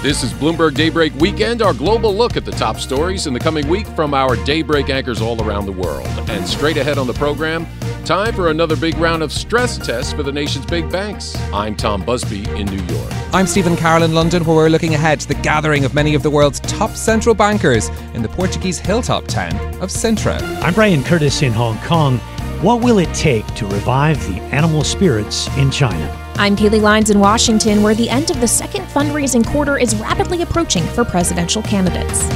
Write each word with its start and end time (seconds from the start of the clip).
This 0.00 0.22
is 0.22 0.32
Bloomberg 0.32 0.74
Daybreak 0.74 1.12
Weekend, 1.16 1.60
our 1.60 1.74
global 1.74 2.14
look 2.14 2.36
at 2.36 2.44
the 2.44 2.52
top 2.52 2.78
stories 2.78 3.26
in 3.26 3.34
the 3.34 3.40
coming 3.40 3.66
week 3.66 3.84
from 3.88 4.14
our 4.14 4.36
Daybreak 4.44 4.90
anchors 4.90 5.20
all 5.20 5.42
around 5.42 5.66
the 5.66 5.72
world. 5.72 6.06
And 6.30 6.46
straight 6.46 6.76
ahead 6.76 6.98
on 6.98 7.08
the 7.08 7.12
program, 7.14 7.66
time 8.04 8.32
for 8.32 8.48
another 8.48 8.76
big 8.76 8.96
round 8.98 9.24
of 9.24 9.32
stress 9.32 9.76
tests 9.76 10.12
for 10.12 10.22
the 10.22 10.30
nation's 10.30 10.66
big 10.66 10.88
banks. 10.88 11.36
I'm 11.52 11.74
Tom 11.74 12.04
Busby 12.04 12.48
in 12.50 12.66
New 12.66 12.80
York. 12.94 13.12
I'm 13.32 13.48
Stephen 13.48 13.76
Carroll 13.76 14.04
in 14.04 14.14
London, 14.14 14.44
where 14.44 14.54
we're 14.54 14.68
looking 14.68 14.94
ahead 14.94 15.18
to 15.18 15.26
the 15.26 15.34
gathering 15.34 15.84
of 15.84 15.94
many 15.94 16.14
of 16.14 16.22
the 16.22 16.30
world's 16.30 16.60
top 16.60 16.90
central 16.90 17.34
bankers 17.34 17.88
in 18.14 18.22
the 18.22 18.28
Portuguese 18.28 18.78
hilltop 18.78 19.26
town 19.26 19.56
of 19.82 19.90
Sintra. 19.90 20.40
I'm 20.62 20.74
Brian 20.74 21.02
Curtis 21.02 21.42
in 21.42 21.52
Hong 21.52 21.76
Kong. 21.78 22.18
What 22.62 22.84
will 22.84 22.98
it 22.98 23.12
take 23.14 23.44
to 23.56 23.66
revive 23.66 24.24
the 24.28 24.40
animal 24.54 24.84
spirits 24.84 25.48
in 25.56 25.72
China? 25.72 26.27
I'm 26.38 26.54
Kailey 26.54 26.80
Leinz 26.80 27.10
in 27.10 27.18
Washington, 27.18 27.82
where 27.82 27.96
the 27.96 28.08
end 28.08 28.30
of 28.30 28.40
the 28.40 28.46
second 28.46 28.84
fundraising 28.84 29.44
quarter 29.44 29.76
is 29.76 29.96
rapidly 29.96 30.42
approaching 30.42 30.84
for 30.84 31.04
presidential 31.04 31.62
candidates. 31.62 32.28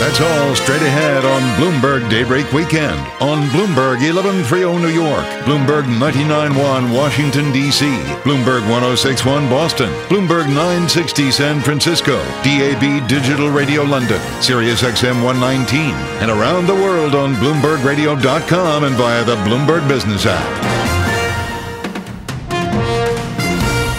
That's 0.00 0.20
all 0.20 0.56
straight 0.56 0.82
ahead 0.82 1.24
on 1.24 1.40
Bloomberg 1.54 2.10
Daybreak 2.10 2.52
Weekend 2.52 2.98
on 3.20 3.46
Bloomberg 3.50 4.02
1130 4.02 4.78
New 4.78 4.88
York, 4.88 5.24
Bloomberg 5.44 5.86
991 5.86 6.90
Washington, 6.90 7.52
D.C., 7.52 7.86
Bloomberg 8.26 8.68
1061 8.68 9.48
Boston, 9.48 9.90
Bloomberg 10.08 10.48
960 10.48 11.30
San 11.30 11.60
Francisco, 11.60 12.18
DAB 12.42 13.06
Digital 13.08 13.48
Radio 13.48 13.84
London, 13.84 14.20
Sirius 14.42 14.82
XM 14.82 15.22
119, 15.22 15.94
and 16.20 16.32
around 16.32 16.66
the 16.66 16.74
world 16.74 17.14
on 17.14 17.34
BloombergRadio.com 17.34 18.84
and 18.84 18.96
via 18.96 19.22
the 19.22 19.36
Bloomberg 19.36 19.86
Business 19.86 20.26
app. 20.26 20.89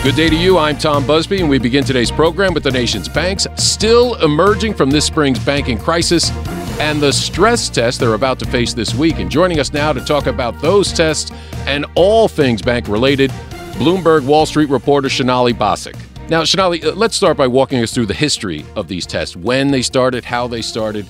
Good 0.04 0.16
day 0.16 0.32
to 0.32 0.36
you. 0.36 0.58
I'm 0.58 0.80
Tom 0.80 1.06
Busby, 1.06 1.42
and 1.42 1.48
we 1.48 1.60
begin 1.60 1.84
today's 1.84 2.10
program 2.10 2.56
with 2.56 2.64
the 2.64 2.72
nation's 2.72 3.08
banks 3.08 3.46
still 3.56 4.16
emerging 4.24 4.74
from 4.74 4.90
this 4.90 5.06
spring's 5.06 5.38
banking 5.38 5.78
crisis 5.78 6.32
and 6.80 7.00
the 7.00 7.14
stress 7.14 7.70
test 7.70 8.00
they're 8.00 8.16
about 8.16 8.40
to 8.40 8.46
face 8.46 8.74
this 8.74 8.96
week. 8.96 9.20
And 9.20 9.30
joining 9.30 9.60
us 9.60 9.72
now 9.72 9.94
to 9.94 10.04
talk 10.04 10.26
about 10.26 10.60
those 10.60 10.92
tests 10.92 11.32
and 11.68 11.86
all 11.94 12.28
things 12.28 12.64
bank 12.64 12.88
related, 12.88 13.30
Bloomberg 13.74 14.26
Wall 14.26 14.48
Street 14.48 14.70
reporter 14.70 15.08
Sonali 15.08 15.54
Basak. 15.54 15.96
Now, 16.30 16.46
Sonali, 16.46 16.82
uh, 16.82 16.94
let's 16.94 17.16
start 17.16 17.38
by 17.38 17.46
walking 17.46 17.84
us 17.84 17.94
through 17.94 18.08
the 18.08 18.16
history 18.16 18.66
of 18.76 18.88
these 18.88 19.06
tests, 19.06 19.36
when 19.36 19.70
they 19.70 19.84
started, 19.84 20.26
how 20.26 20.48
they 20.48 20.64
started, 20.64 21.06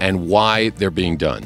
and 0.00 0.28
why 0.28 0.68
they're 0.68 0.90
being 0.90 1.16
done. 1.16 1.44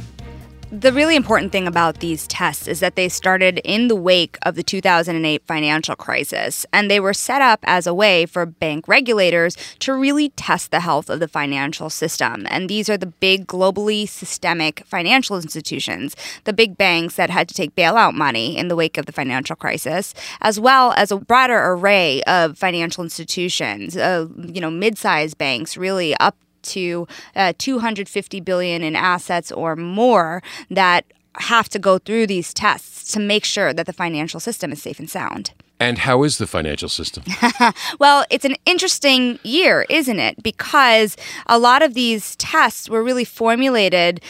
The 0.70 0.92
really 0.92 1.16
important 1.16 1.50
thing 1.50 1.66
about 1.66 2.00
these 2.00 2.27
tests 2.27 2.69
is 2.69 2.80
that 2.80 2.94
they 2.94 3.08
started 3.08 3.58
in 3.64 3.88
the 3.88 3.97
wake 3.97 4.36
of 4.42 4.55
the 4.55 4.62
2008 4.62 5.42
financial 5.47 5.97
crisis, 5.97 6.66
and 6.74 6.91
they 6.91 7.00
were 7.00 7.14
set 7.14 7.41
up 7.41 7.61
as 7.62 7.86
a 7.86 7.94
way 7.94 8.27
for 8.27 8.44
bank 8.44 8.86
regulators 8.86 9.56
to 9.78 9.94
really 9.94 10.28
test 10.28 10.70
the 10.70 10.80
health 10.80 11.08
of 11.08 11.20
the 11.20 11.27
financial 11.27 11.89
system. 11.89 12.46
And 12.50 12.69
these 12.69 12.91
are 12.91 12.98
the 12.98 13.06
big 13.06 13.46
globally 13.46 14.06
systemic 14.06 14.84
financial 14.84 15.36
institutions, 15.36 16.14
the 16.45 16.52
big 16.52 16.77
banks 16.77 17.17
that 17.17 17.30
had 17.30 17.48
to 17.48 17.55
take 17.55 17.74
bailout 17.74 18.12
money 18.12 18.58
in 18.58 18.68
the 18.68 18.77
wake 18.77 18.98
of 18.98 19.06
the 19.06 19.12
financial 19.12 19.56
crisis, 19.56 20.12
as 20.42 20.61
well 20.61 20.92
as 20.98 21.11
a 21.11 21.17
broader 21.17 21.58
array 21.58 22.23
of 22.24 22.58
financial 22.58 23.02
institutions, 23.02 23.96
uh, 23.96 24.27
you 24.36 24.61
know, 24.61 24.70
mid-sized 24.70 25.39
banks, 25.39 25.79
really 25.79 26.14
up 26.17 26.36
to 26.63 27.07
uh, 27.36 27.52
250 27.58 28.41
billion 28.41 28.83
in 28.83 28.96
assets 28.96 29.52
or 29.52 29.77
more 29.77 30.42
that 30.70 31.05
have 31.41 31.69
to 31.69 31.79
go 31.79 31.98
through 31.98 32.27
these 32.27 32.52
tests 32.52 33.13
to 33.13 33.20
make 33.20 33.45
sure 33.45 33.73
that 33.73 33.86
the 33.86 33.92
financial 33.92 34.41
system 34.41 34.73
is 34.73 34.83
safe 34.83 34.98
and 34.98 35.08
sound. 35.08 35.52
And 35.80 35.98
how 35.98 36.24
is 36.24 36.39
the 36.39 36.47
financial 36.47 36.89
system? 36.89 37.23
well, 38.01 38.24
it's 38.30 38.45
an 38.45 38.57
interesting 38.67 39.39
year, 39.45 39.86
isn't 39.89 40.18
it? 40.18 40.42
Because 40.42 41.17
a 41.47 41.58
lot 41.58 41.83
of 41.83 41.95
these 41.95 42.35
tests 42.36 42.89
were 42.89 43.02
really 43.02 43.24
formulated 43.24 44.20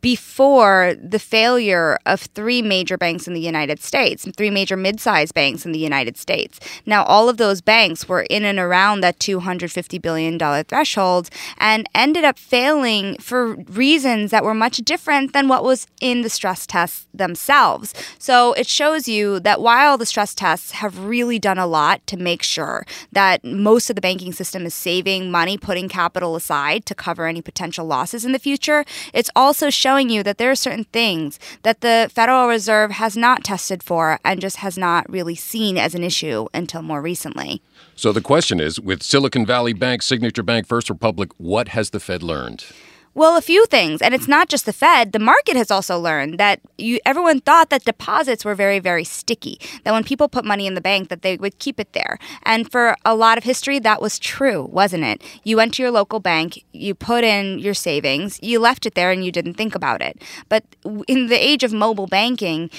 before 0.00 0.94
the 1.02 1.18
failure 1.18 1.98
of 2.06 2.20
three 2.20 2.62
major 2.62 2.96
banks 2.96 3.26
in 3.26 3.34
the 3.34 3.40
United 3.40 3.80
States, 3.80 4.26
three 4.36 4.50
major 4.50 4.76
mid-sized 4.76 5.34
banks 5.34 5.66
in 5.66 5.72
the 5.72 5.78
United 5.78 6.16
States. 6.16 6.60
Now, 6.86 7.04
all 7.04 7.28
of 7.28 7.36
those 7.36 7.60
banks 7.60 8.08
were 8.08 8.22
in 8.22 8.44
and 8.44 8.58
around 8.58 9.00
that 9.00 9.18
$250 9.18 10.00
billion 10.00 10.38
threshold 10.64 11.30
and 11.58 11.88
ended 11.94 12.24
up 12.24 12.38
failing 12.38 13.16
for 13.18 13.54
reasons 13.54 14.30
that 14.30 14.44
were 14.44 14.54
much 14.54 14.78
different 14.78 15.32
than 15.32 15.48
what 15.48 15.64
was 15.64 15.86
in 16.00 16.22
the 16.22 16.30
stress 16.30 16.66
tests 16.66 17.06
themselves. 17.12 17.94
So 18.18 18.52
it 18.54 18.66
shows 18.66 19.08
you 19.08 19.40
that 19.40 19.60
while 19.60 19.98
the 19.98 20.06
stress 20.06 20.34
tests 20.34 20.72
have 20.72 21.04
really 21.04 21.38
done 21.38 21.58
a 21.58 21.66
lot 21.66 22.06
to 22.08 22.16
make 22.16 22.42
sure 22.42 22.86
that 23.12 23.44
most 23.44 23.90
of 23.90 23.96
the 23.96 24.02
banking 24.02 24.32
system 24.32 24.64
is 24.66 24.74
saving 24.74 25.30
money, 25.30 25.58
putting 25.58 25.88
capital 25.88 26.36
aside 26.36 26.86
to 26.86 26.94
cover 26.94 27.26
any 27.26 27.42
potential 27.42 27.86
losses 27.86 28.24
in 28.24 28.32
the 28.32 28.38
future, 28.38 28.84
it's 29.12 29.30
also 29.34 29.70
showing 29.80 30.10
you 30.10 30.22
that 30.22 30.38
there 30.38 30.50
are 30.50 30.54
certain 30.54 30.84
things 30.84 31.40
that 31.62 31.80
the 31.80 32.10
Federal 32.12 32.46
Reserve 32.48 32.92
has 32.92 33.16
not 33.16 33.42
tested 33.42 33.82
for 33.82 34.20
and 34.24 34.40
just 34.40 34.56
has 34.56 34.76
not 34.76 35.10
really 35.10 35.34
seen 35.34 35.78
as 35.78 35.94
an 35.94 36.04
issue 36.04 36.46
until 36.52 36.82
more 36.82 37.00
recently. 37.00 37.62
So 37.96 38.12
the 38.12 38.20
question 38.20 38.60
is 38.60 38.78
with 38.78 39.02
Silicon 39.02 39.46
Valley 39.46 39.72
Bank, 39.72 40.02
Signature 40.02 40.42
Bank, 40.42 40.66
First 40.66 40.90
Republic, 40.90 41.30
what 41.38 41.68
has 41.68 41.90
the 41.90 42.00
Fed 42.00 42.22
learned? 42.22 42.64
Well, 43.12 43.36
a 43.36 43.42
few 43.42 43.66
things, 43.66 44.00
and 44.00 44.14
it's 44.14 44.28
not 44.28 44.48
just 44.48 44.66
the 44.66 44.72
Fed. 44.72 45.10
The 45.10 45.18
market 45.18 45.56
has 45.56 45.68
also 45.68 45.98
learned 45.98 46.38
that 46.38 46.60
you, 46.78 47.00
everyone 47.04 47.40
thought 47.40 47.68
that 47.70 47.84
deposits 47.84 48.44
were 48.44 48.54
very, 48.54 48.78
very 48.78 49.02
sticky. 49.02 49.58
That 49.82 49.92
when 49.92 50.04
people 50.04 50.28
put 50.28 50.44
money 50.44 50.64
in 50.68 50.74
the 50.74 50.80
bank, 50.80 51.08
that 51.08 51.22
they 51.22 51.36
would 51.36 51.58
keep 51.58 51.80
it 51.80 51.92
there. 51.92 52.20
And 52.44 52.70
for 52.70 52.94
a 53.04 53.16
lot 53.16 53.36
of 53.36 53.42
history, 53.42 53.80
that 53.80 54.00
was 54.00 54.20
true, 54.20 54.62
wasn't 54.70 55.02
it? 55.02 55.22
You 55.42 55.56
went 55.56 55.74
to 55.74 55.82
your 55.82 55.90
local 55.90 56.20
bank, 56.20 56.64
you 56.72 56.94
put 56.94 57.24
in 57.24 57.58
your 57.58 57.74
savings, 57.74 58.38
you 58.42 58.60
left 58.60 58.86
it 58.86 58.94
there, 58.94 59.10
and 59.10 59.24
you 59.24 59.32
didn't 59.32 59.54
think 59.54 59.74
about 59.74 60.00
it. 60.02 60.22
But 60.48 60.62
in 61.08 61.26
the 61.26 61.44
age 61.44 61.64
of 61.64 61.72
mobile 61.72 62.06
banking, 62.06 62.70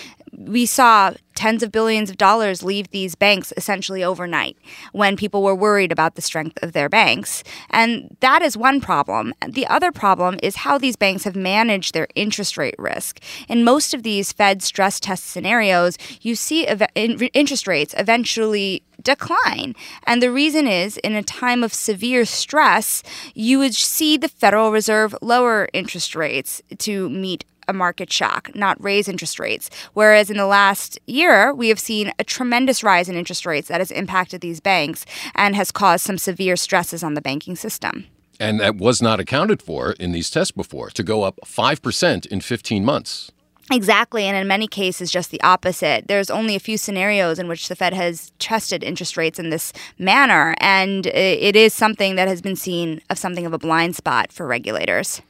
we 0.47 0.65
saw 0.65 1.13
tens 1.35 1.63
of 1.63 1.71
billions 1.71 2.09
of 2.09 2.17
dollars 2.17 2.61
leave 2.61 2.89
these 2.91 3.15
banks 3.15 3.51
essentially 3.57 4.03
overnight 4.03 4.57
when 4.91 5.17
people 5.17 5.41
were 5.41 5.55
worried 5.55 5.91
about 5.91 6.15
the 6.15 6.21
strength 6.21 6.61
of 6.61 6.73
their 6.73 6.89
banks. 6.89 7.43
And 7.69 8.15
that 8.19 8.41
is 8.41 8.55
one 8.55 8.81
problem. 8.81 9.33
The 9.47 9.65
other 9.67 9.91
problem 9.91 10.39
is 10.43 10.57
how 10.57 10.77
these 10.77 10.95
banks 10.95 11.23
have 11.23 11.35
managed 11.35 11.93
their 11.93 12.07
interest 12.15 12.57
rate 12.57 12.75
risk. 12.77 13.19
In 13.47 13.63
most 13.63 13.93
of 13.93 14.03
these 14.03 14.31
Fed 14.31 14.61
stress 14.61 14.99
test 14.99 15.25
scenarios, 15.25 15.97
you 16.21 16.35
see 16.35 16.67
ev- 16.67 16.83
interest 16.95 17.67
rates 17.67 17.95
eventually 17.97 18.83
decline. 19.01 19.73
And 20.03 20.21
the 20.21 20.31
reason 20.31 20.67
is 20.67 20.97
in 20.97 21.15
a 21.15 21.23
time 21.23 21.63
of 21.63 21.73
severe 21.73 22.25
stress, 22.25 23.01
you 23.33 23.57
would 23.59 23.73
see 23.73 24.17
the 24.17 24.29
Federal 24.29 24.71
Reserve 24.71 25.15
lower 25.21 25.67
interest 25.73 26.15
rates 26.15 26.61
to 26.79 27.09
meet 27.09 27.45
a 27.71 27.73
market 27.73 28.11
shock, 28.11 28.53
not 28.53 28.81
raise 28.83 29.07
interest 29.07 29.39
rates. 29.39 29.71
Whereas 29.93 30.29
in 30.29 30.37
the 30.37 30.45
last 30.45 30.99
year, 31.07 31.53
we 31.53 31.69
have 31.69 31.79
seen 31.79 32.11
a 32.19 32.23
tremendous 32.23 32.83
rise 32.83 33.09
in 33.09 33.15
interest 33.15 33.45
rates 33.45 33.69
that 33.69 33.81
has 33.81 33.89
impacted 33.89 34.41
these 34.41 34.59
banks 34.59 35.05
and 35.33 35.55
has 35.55 35.71
caused 35.71 36.05
some 36.05 36.17
severe 36.17 36.55
stresses 36.55 37.01
on 37.01 37.15
the 37.15 37.21
banking 37.21 37.55
system. 37.55 38.05
And 38.39 38.59
that 38.59 38.75
was 38.75 39.01
not 39.01 39.19
accounted 39.19 39.61
for 39.61 39.93
in 39.93 40.11
these 40.11 40.29
tests 40.29 40.51
before 40.51 40.89
to 40.89 41.03
go 41.03 41.23
up 41.23 41.39
5% 41.45 42.25
in 42.25 42.41
15 42.41 42.83
months. 42.83 43.31
Exactly, 43.71 44.25
and 44.25 44.35
in 44.35 44.47
many 44.47 44.67
cases, 44.67 45.11
just 45.11 45.31
the 45.31 45.41
opposite. 45.41 46.09
There's 46.09 46.29
only 46.29 46.55
a 46.55 46.59
few 46.59 46.77
scenarios 46.77 47.39
in 47.39 47.47
which 47.47 47.69
the 47.69 47.75
Fed 47.75 47.93
has 47.93 48.33
tested 48.37 48.83
interest 48.83 49.15
rates 49.15 49.39
in 49.39 49.49
this 49.49 49.71
manner, 49.97 50.55
and 50.59 51.05
it 51.05 51.55
is 51.55 51.73
something 51.73 52.17
that 52.17 52.27
has 52.27 52.41
been 52.41 52.57
seen 52.57 52.99
of 53.09 53.17
something 53.17 53.45
of 53.45 53.53
a 53.53 53.57
blind 53.57 53.95
spot 53.95 54.33
for 54.33 54.45
regulators. 54.45 55.21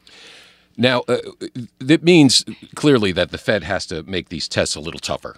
Now, 0.78 1.02
uh, 1.08 1.18
that 1.80 2.04
means 2.04 2.44
clearly 2.76 3.12
that 3.12 3.32
the 3.32 3.38
Fed 3.38 3.64
has 3.64 3.86
to 3.88 4.04
make 4.04 4.30
these 4.30 4.48
tests 4.48 4.76
a 4.76 4.80
little 4.80 5.00
tougher. 5.00 5.38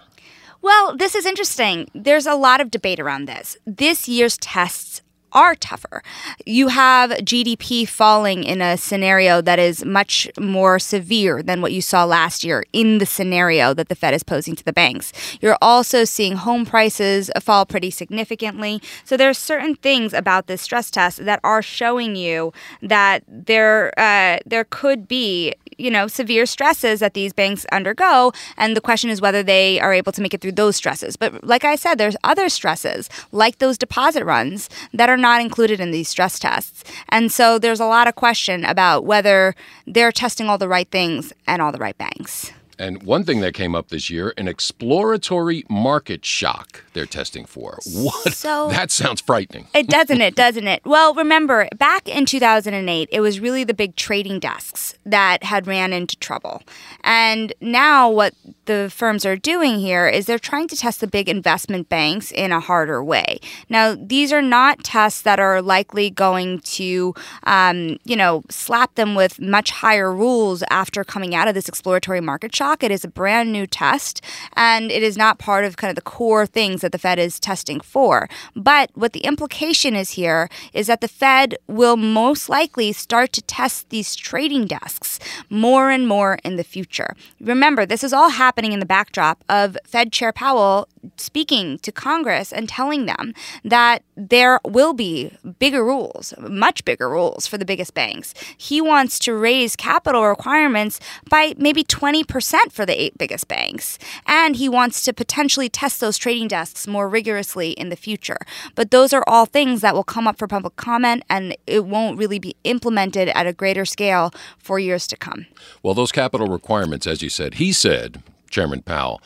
Well, 0.61 0.95
this 0.95 1.13
is 1.13 1.25
interesting. 1.25 1.89
There's 1.93 2.25
a 2.25 2.35
lot 2.35 2.61
of 2.61 2.71
debate 2.71 2.99
around 2.99 3.25
this. 3.25 3.57
This 3.65 4.07
year's 4.07 4.37
tests 4.37 5.01
are 5.33 5.55
tougher. 5.55 6.01
You 6.45 6.69
have 6.69 7.11
GDP 7.11 7.87
falling 7.87 8.43
in 8.43 8.61
a 8.61 8.77
scenario 8.77 9.41
that 9.41 9.59
is 9.59 9.83
much 9.83 10.29
more 10.39 10.79
severe 10.79 11.43
than 11.43 11.61
what 11.61 11.73
you 11.73 11.81
saw 11.81 12.05
last 12.05 12.43
year 12.43 12.63
in 12.71 12.99
the 12.99 13.05
scenario 13.05 13.73
that 13.73 13.89
the 13.89 13.95
Fed 13.95 14.13
is 14.13 14.23
posing 14.23 14.55
to 14.55 14.63
the 14.63 14.73
banks. 14.73 15.11
You're 15.41 15.57
also 15.61 16.05
seeing 16.05 16.35
home 16.35 16.65
prices 16.65 17.29
fall 17.41 17.65
pretty 17.65 17.91
significantly. 17.91 18.81
So 19.03 19.17
there 19.17 19.29
are 19.29 19.33
certain 19.33 19.75
things 19.75 20.13
about 20.13 20.47
this 20.47 20.61
stress 20.61 20.89
test 20.91 21.25
that 21.25 21.39
are 21.43 21.61
showing 21.61 22.15
you 22.15 22.53
that 22.81 23.23
there 23.27 23.97
uh, 23.99 24.39
there 24.45 24.63
could 24.63 25.07
be 25.07 25.53
you 25.77 25.89
know 25.89 26.07
severe 26.07 26.45
stresses 26.45 26.99
that 26.99 27.13
these 27.13 27.33
banks 27.33 27.65
undergo 27.71 28.31
and 28.57 28.75
the 28.75 28.81
question 28.81 29.09
is 29.09 29.21
whether 29.21 29.43
they 29.43 29.79
are 29.79 29.93
able 29.93 30.11
to 30.11 30.21
make 30.21 30.33
it 30.33 30.41
through 30.41 30.51
those 30.51 30.75
stresses 30.75 31.15
but 31.15 31.43
like 31.43 31.63
i 31.63 31.75
said 31.75 31.97
there's 31.97 32.15
other 32.23 32.49
stresses 32.49 33.09
like 33.31 33.57
those 33.57 33.77
deposit 33.77 34.23
runs 34.23 34.69
that 34.93 35.09
are 35.09 35.17
not 35.23 35.41
included 35.41 35.79
in 35.79 35.89
these 35.89 36.07
stress 36.07 36.37
tests. 36.37 36.83
And 37.09 37.31
so 37.31 37.57
there's 37.57 37.79
a 37.79 37.85
lot 37.85 38.07
of 38.07 38.13
question 38.13 38.63
about 38.63 39.05
whether 39.05 39.55
they're 39.87 40.11
testing 40.11 40.47
all 40.47 40.59
the 40.59 40.67
right 40.67 40.89
things 40.91 41.33
and 41.47 41.61
all 41.61 41.71
the 41.71 41.79
right 41.79 41.97
banks 41.97 42.51
and 42.83 43.01
one 43.03 43.23
thing 43.23 43.39
that 43.39 43.53
came 43.53 43.75
up 43.75 43.87
this 43.87 44.09
year, 44.09 44.33
an 44.37 44.49
exploratory 44.49 45.63
market 45.69 46.25
shock 46.25 46.83
they're 46.91 47.05
testing 47.05 47.45
for. 47.45 47.79
What? 47.93 48.33
So, 48.33 48.67
that 48.69 48.91
sounds 48.91 49.21
frightening. 49.21 49.67
It 49.73 49.87
doesn't 49.87 50.19
it, 50.19 50.35
doesn't 50.35 50.67
it? 50.67 50.81
Well, 50.85 51.13
remember, 51.13 51.69
back 51.77 52.09
in 52.09 52.25
2008, 52.25 53.07
it 53.11 53.21
was 53.21 53.39
really 53.39 53.63
the 53.63 53.73
big 53.73 53.95
trading 53.95 54.39
desks 54.39 54.95
that 55.05 55.43
had 55.43 55.65
ran 55.65 55.93
into 55.93 56.17
trouble. 56.17 56.61
And 57.03 57.53
now 57.61 58.09
what 58.09 58.33
the 58.65 58.89
firms 58.93 59.25
are 59.25 59.35
doing 59.35 59.79
here 59.79 60.07
is 60.07 60.25
they're 60.25 60.39
trying 60.39 60.67
to 60.69 60.75
test 60.75 60.99
the 60.99 61.07
big 61.07 61.29
investment 61.29 61.89
banks 61.89 62.31
in 62.31 62.51
a 62.51 62.59
harder 62.59 63.03
way. 63.03 63.39
Now, 63.69 63.95
these 63.95 64.33
are 64.33 64.41
not 64.41 64.83
tests 64.83 65.21
that 65.21 65.39
are 65.39 65.61
likely 65.61 66.09
going 66.09 66.59
to, 66.59 67.13
um, 67.43 67.97
you 68.03 68.15
know, 68.15 68.43
slap 68.49 68.95
them 68.95 69.15
with 69.15 69.39
much 69.39 69.71
higher 69.71 70.13
rules 70.13 70.63
after 70.69 71.03
coming 71.03 71.35
out 71.35 71.47
of 71.47 71.55
this 71.55 71.69
exploratory 71.69 72.21
market 72.21 72.55
shock. 72.55 72.72
It 72.81 72.91
is 72.91 73.03
a 73.03 73.09
brand 73.09 73.51
new 73.51 73.67
test, 73.67 74.21
and 74.53 74.91
it 74.91 75.03
is 75.03 75.17
not 75.17 75.37
part 75.37 75.65
of 75.65 75.77
kind 75.77 75.89
of 75.89 75.95
the 75.95 76.01
core 76.01 76.45
things 76.45 76.81
that 76.81 76.91
the 76.91 76.97
Fed 76.97 77.19
is 77.19 77.39
testing 77.39 77.81
for. 77.81 78.29
But 78.55 78.89
what 78.93 79.13
the 79.13 79.25
implication 79.25 79.95
is 79.95 80.11
here 80.11 80.49
is 80.73 80.87
that 80.87 81.01
the 81.01 81.07
Fed 81.07 81.55
will 81.67 81.97
most 81.97 82.49
likely 82.49 82.93
start 82.93 83.33
to 83.33 83.41
test 83.41 83.89
these 83.89 84.15
trading 84.15 84.65
desks 84.65 85.19
more 85.49 85.91
and 85.91 86.07
more 86.07 86.39
in 86.43 86.55
the 86.55 86.63
future. 86.63 87.15
Remember, 87.41 87.85
this 87.85 88.03
is 88.03 88.13
all 88.13 88.29
happening 88.29 88.71
in 88.71 88.79
the 88.79 88.85
backdrop 88.85 89.43
of 89.49 89.77
Fed 89.85 90.11
Chair 90.11 90.31
Powell 90.31 90.87
speaking 91.17 91.77
to 91.79 91.91
Congress 91.91 92.53
and 92.53 92.69
telling 92.69 93.05
them 93.05 93.33
that 93.63 94.03
there 94.15 94.59
will 94.65 94.93
be 94.93 95.31
bigger 95.59 95.83
rules, 95.83 96.33
much 96.39 96.85
bigger 96.85 97.09
rules 97.09 97.45
for 97.45 97.57
the 97.57 97.65
biggest 97.65 97.93
banks. 97.93 98.33
He 98.57 98.79
wants 98.79 99.19
to 99.19 99.33
raise 99.33 99.75
capital 99.75 100.25
requirements 100.25 100.99
by 101.29 101.55
maybe 101.57 101.83
20% 101.83 102.52
for 102.71 102.85
the 102.85 103.01
eight 103.01 103.17
biggest 103.17 103.47
banks. 103.47 103.97
And 104.25 104.55
he 104.55 104.69
wants 104.69 105.03
to 105.03 105.13
potentially 105.13 105.69
test 105.69 105.99
those 105.99 106.17
trading 106.17 106.47
desks 106.47 106.87
more 106.87 107.09
rigorously 107.09 107.71
in 107.71 107.89
the 107.89 107.95
future. 107.95 108.37
But 108.75 108.91
those 108.91 109.13
are 109.13 109.23
all 109.27 109.45
things 109.45 109.81
that 109.81 109.95
will 109.95 110.03
come 110.03 110.27
up 110.27 110.37
for 110.37 110.47
public 110.47 110.75
comment 110.75 111.23
and 111.29 111.55
it 111.67 111.85
won't 111.85 112.17
really 112.17 112.39
be 112.39 112.55
implemented 112.63 113.29
at 113.29 113.47
a 113.47 113.53
greater 113.53 113.85
scale 113.85 114.31
for 114.57 114.79
years 114.79 115.07
to 115.07 115.17
come. 115.17 115.45
Well, 115.81 115.93
those 115.93 116.11
capital 116.11 116.47
requirements, 116.47 117.07
as 117.07 117.21
you 117.21 117.29
said, 117.29 117.55
he 117.55 117.73
said, 117.73 118.21
Chairman 118.49 118.81
Powell, 118.81 119.21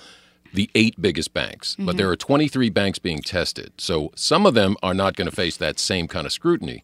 the 0.53 0.69
eight 0.75 1.00
biggest 1.00 1.33
banks, 1.33 1.73
mm-hmm. 1.73 1.85
but 1.85 1.97
there 1.97 2.09
are 2.09 2.15
23 2.15 2.69
banks 2.69 3.00
being 3.00 3.21
tested. 3.21 3.73
So 3.77 4.12
some 4.15 4.45
of 4.45 4.53
them 4.53 4.75
are 4.81 4.94
not 4.94 5.15
going 5.15 5.30
to 5.30 5.35
face 5.35 5.57
that 5.57 5.80
same 5.80 6.07
kind 6.07 6.25
of 6.25 6.31
scrutiny. 6.31 6.83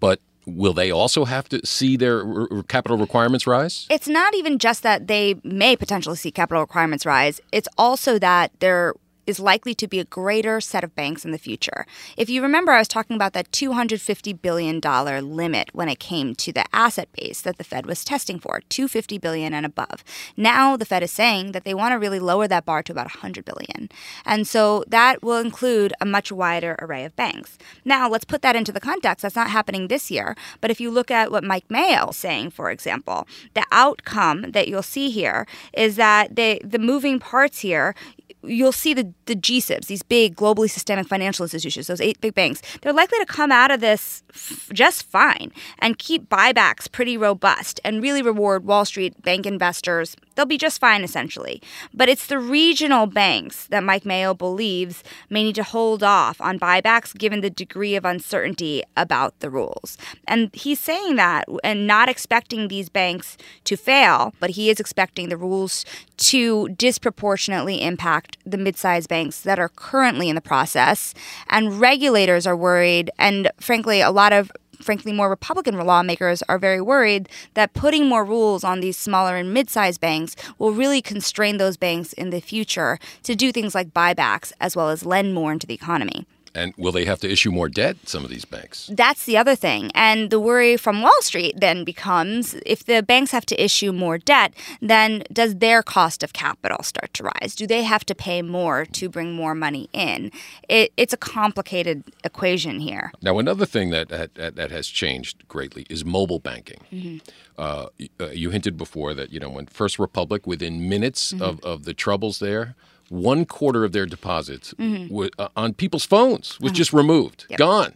But 0.00 0.20
will 0.46 0.72
they 0.72 0.90
also 0.90 1.24
have 1.24 1.48
to 1.50 1.64
see 1.66 1.96
their 1.96 2.24
capital 2.68 2.96
requirements 2.96 3.46
rise? 3.46 3.86
It's 3.90 4.08
not 4.08 4.34
even 4.34 4.58
just 4.58 4.82
that 4.82 5.06
they 5.06 5.36
may 5.44 5.76
potentially 5.76 6.16
see 6.16 6.30
capital 6.30 6.60
requirements 6.62 7.06
rise, 7.06 7.40
it's 7.52 7.68
also 7.78 8.18
that 8.18 8.52
they're 8.60 8.94
is 9.26 9.40
likely 9.40 9.74
to 9.74 9.86
be 9.86 10.00
a 10.00 10.04
greater 10.04 10.60
set 10.60 10.84
of 10.84 10.94
banks 10.94 11.24
in 11.24 11.30
the 11.30 11.38
future. 11.38 11.86
If 12.16 12.28
you 12.28 12.42
remember, 12.42 12.72
I 12.72 12.78
was 12.78 12.88
talking 12.88 13.16
about 13.16 13.32
that 13.32 13.50
$250 13.52 14.40
billion 14.40 14.80
limit 14.80 15.70
when 15.72 15.88
it 15.88 15.98
came 15.98 16.34
to 16.36 16.52
the 16.52 16.64
asset 16.74 17.08
base 17.12 17.40
that 17.42 17.58
the 17.58 17.64
Fed 17.64 17.86
was 17.86 18.04
testing 18.04 18.38
for, 18.38 18.60
250 18.68 19.18
billion 19.18 19.54
and 19.54 19.66
above. 19.66 20.04
Now 20.36 20.76
the 20.76 20.84
Fed 20.84 21.02
is 21.02 21.10
saying 21.10 21.52
that 21.52 21.64
they 21.64 21.74
want 21.74 21.92
to 21.92 21.98
really 21.98 22.18
lower 22.18 22.48
that 22.48 22.64
bar 22.64 22.82
to 22.82 22.92
about 22.92 23.06
100 23.06 23.44
billion. 23.44 23.88
And 24.24 24.46
so 24.46 24.84
that 24.88 25.22
will 25.22 25.38
include 25.38 25.92
a 26.00 26.06
much 26.06 26.32
wider 26.32 26.76
array 26.80 27.04
of 27.04 27.16
banks. 27.16 27.58
Now, 27.84 28.08
let's 28.08 28.24
put 28.24 28.42
that 28.42 28.56
into 28.56 28.72
the 28.72 28.80
context. 28.80 29.22
That's 29.22 29.36
not 29.36 29.50
happening 29.50 29.88
this 29.88 30.10
year, 30.10 30.36
but 30.60 30.70
if 30.70 30.80
you 30.80 30.90
look 30.90 31.10
at 31.10 31.30
what 31.30 31.44
Mike 31.44 31.70
Mayo 31.70 32.10
is 32.10 32.16
saying, 32.16 32.50
for 32.50 32.70
example, 32.70 33.26
the 33.54 33.64
outcome 33.70 34.52
that 34.52 34.68
you'll 34.68 34.82
see 34.82 35.10
here 35.10 35.46
is 35.72 35.96
that 35.96 36.36
they, 36.36 36.60
the 36.64 36.78
moving 36.78 37.18
parts 37.18 37.60
here, 37.60 37.94
you'll 38.42 38.72
see 38.72 38.94
the, 38.94 39.12
the 39.26 39.36
GSIBs, 39.36 39.86
these 39.86 40.02
big 40.02 40.36
globally 40.36 40.70
systemic 40.70 41.06
financial 41.06 41.44
institutions, 41.44 41.86
those 41.86 42.00
eight 42.00 42.20
big 42.20 42.34
banks, 42.34 42.62
they're 42.80 42.92
likely 42.92 43.18
to 43.18 43.26
come 43.26 43.52
out 43.52 43.70
of 43.70 43.80
this 43.80 44.22
f- 44.30 44.70
just 44.72 45.04
fine 45.04 45.52
and 45.78 45.98
keep 45.98 46.28
buybacks 46.28 46.90
pretty 46.90 47.16
robust 47.16 47.80
and 47.84 48.02
really 48.02 48.22
reward 48.22 48.64
Wall 48.64 48.84
Street 48.84 49.20
bank 49.22 49.46
investors. 49.46 50.16
They'll 50.34 50.46
be 50.46 50.58
just 50.58 50.80
fine, 50.80 51.04
essentially. 51.04 51.62
But 51.92 52.08
it's 52.08 52.26
the 52.26 52.38
regional 52.38 53.06
banks 53.06 53.66
that 53.66 53.84
Mike 53.84 54.04
Mayo 54.04 54.34
believes 54.34 55.04
may 55.28 55.42
need 55.42 55.54
to 55.56 55.62
hold 55.62 56.02
off 56.02 56.40
on 56.40 56.58
buybacks 56.58 57.16
given 57.16 57.40
the 57.40 57.50
degree 57.50 57.96
of 57.96 58.04
uncertainty 58.04 58.82
about 58.96 59.38
the 59.40 59.50
rules. 59.50 59.98
And 60.26 60.50
he's 60.54 60.80
saying 60.80 61.16
that 61.16 61.46
and 61.62 61.86
not 61.86 62.08
expecting 62.08 62.68
these 62.68 62.88
banks 62.88 63.36
to 63.64 63.76
fail, 63.76 64.34
but 64.40 64.50
he 64.50 64.70
is 64.70 64.80
expecting 64.80 65.28
the 65.28 65.36
rules 65.36 65.84
to 66.16 66.68
disproportionately 66.70 67.82
impact 67.82 68.31
the 68.44 68.58
mid 68.58 68.76
sized 68.76 69.08
banks 69.08 69.40
that 69.42 69.58
are 69.58 69.68
currently 69.68 70.28
in 70.28 70.34
the 70.34 70.40
process. 70.40 71.14
And 71.48 71.80
regulators 71.80 72.46
are 72.46 72.56
worried, 72.56 73.10
and 73.18 73.50
frankly, 73.60 74.00
a 74.00 74.10
lot 74.10 74.32
of 74.32 74.50
frankly, 74.82 75.12
more 75.12 75.30
Republican 75.30 75.78
lawmakers 75.78 76.42
are 76.48 76.58
very 76.58 76.80
worried 76.80 77.28
that 77.54 77.72
putting 77.72 78.08
more 78.08 78.24
rules 78.24 78.64
on 78.64 78.80
these 78.80 78.96
smaller 78.96 79.36
and 79.36 79.54
mid 79.54 79.70
sized 79.70 80.00
banks 80.00 80.34
will 80.58 80.72
really 80.72 81.00
constrain 81.00 81.56
those 81.56 81.76
banks 81.76 82.12
in 82.14 82.30
the 82.30 82.40
future 82.40 82.98
to 83.22 83.34
do 83.34 83.52
things 83.52 83.74
like 83.74 83.94
buybacks 83.94 84.52
as 84.60 84.76
well 84.76 84.90
as 84.90 85.06
lend 85.06 85.34
more 85.34 85.52
into 85.52 85.66
the 85.66 85.74
economy. 85.74 86.26
And 86.54 86.74
will 86.76 86.92
they 86.92 87.04
have 87.04 87.20
to 87.20 87.30
issue 87.30 87.50
more 87.50 87.68
debt, 87.68 87.96
some 88.06 88.24
of 88.24 88.30
these 88.30 88.44
banks? 88.44 88.90
That's 88.92 89.24
the 89.24 89.36
other 89.36 89.54
thing. 89.54 89.90
And 89.94 90.30
the 90.30 90.38
worry 90.38 90.76
from 90.76 91.02
Wall 91.02 91.20
Street 91.22 91.54
then 91.58 91.84
becomes 91.84 92.54
if 92.66 92.84
the 92.84 93.02
banks 93.02 93.30
have 93.30 93.46
to 93.46 93.62
issue 93.62 93.92
more 93.92 94.18
debt, 94.18 94.52
then 94.80 95.24
does 95.32 95.56
their 95.56 95.82
cost 95.82 96.22
of 96.22 96.32
capital 96.32 96.82
start 96.82 97.14
to 97.14 97.24
rise? 97.24 97.54
Do 97.54 97.66
they 97.66 97.82
have 97.84 98.04
to 98.06 98.14
pay 98.14 98.42
more 98.42 98.84
to 98.84 99.08
bring 99.08 99.32
more 99.32 99.54
money 99.54 99.88
in? 99.92 100.30
It, 100.68 100.92
it's 100.96 101.12
a 101.12 101.16
complicated 101.16 102.04
equation 102.24 102.80
here. 102.80 103.12
Now, 103.22 103.38
another 103.38 103.66
thing 103.66 103.90
that, 103.90 104.08
that, 104.08 104.34
that 104.34 104.70
has 104.70 104.88
changed 104.88 105.48
greatly 105.48 105.86
is 105.88 106.04
mobile 106.04 106.38
banking. 106.38 106.80
Mm-hmm. 106.92 107.18
Uh, 107.58 107.86
uh 108.18 108.30
you 108.30 108.50
hinted 108.50 108.76
before 108.76 109.14
that, 109.14 109.32
you 109.32 109.38
know, 109.38 109.50
when 109.50 109.66
First 109.66 109.98
Republic, 109.98 110.46
within 110.46 110.88
minutes 110.88 111.32
mm-hmm. 111.32 111.42
of, 111.42 111.60
of 111.60 111.84
the 111.84 111.94
troubles 111.94 112.38
there, 112.38 112.74
one 113.12 113.44
quarter 113.44 113.84
of 113.84 113.92
their 113.92 114.06
deposits 114.06 114.72
mm-hmm. 114.74 115.08
w- 115.08 115.30
uh, 115.38 115.48
on 115.54 115.74
people's 115.74 116.06
phones 116.06 116.58
was 116.60 116.70
uh-huh. 116.70 116.76
just 116.76 116.92
removed, 116.92 117.46
yep. 117.50 117.58
gone. 117.58 117.94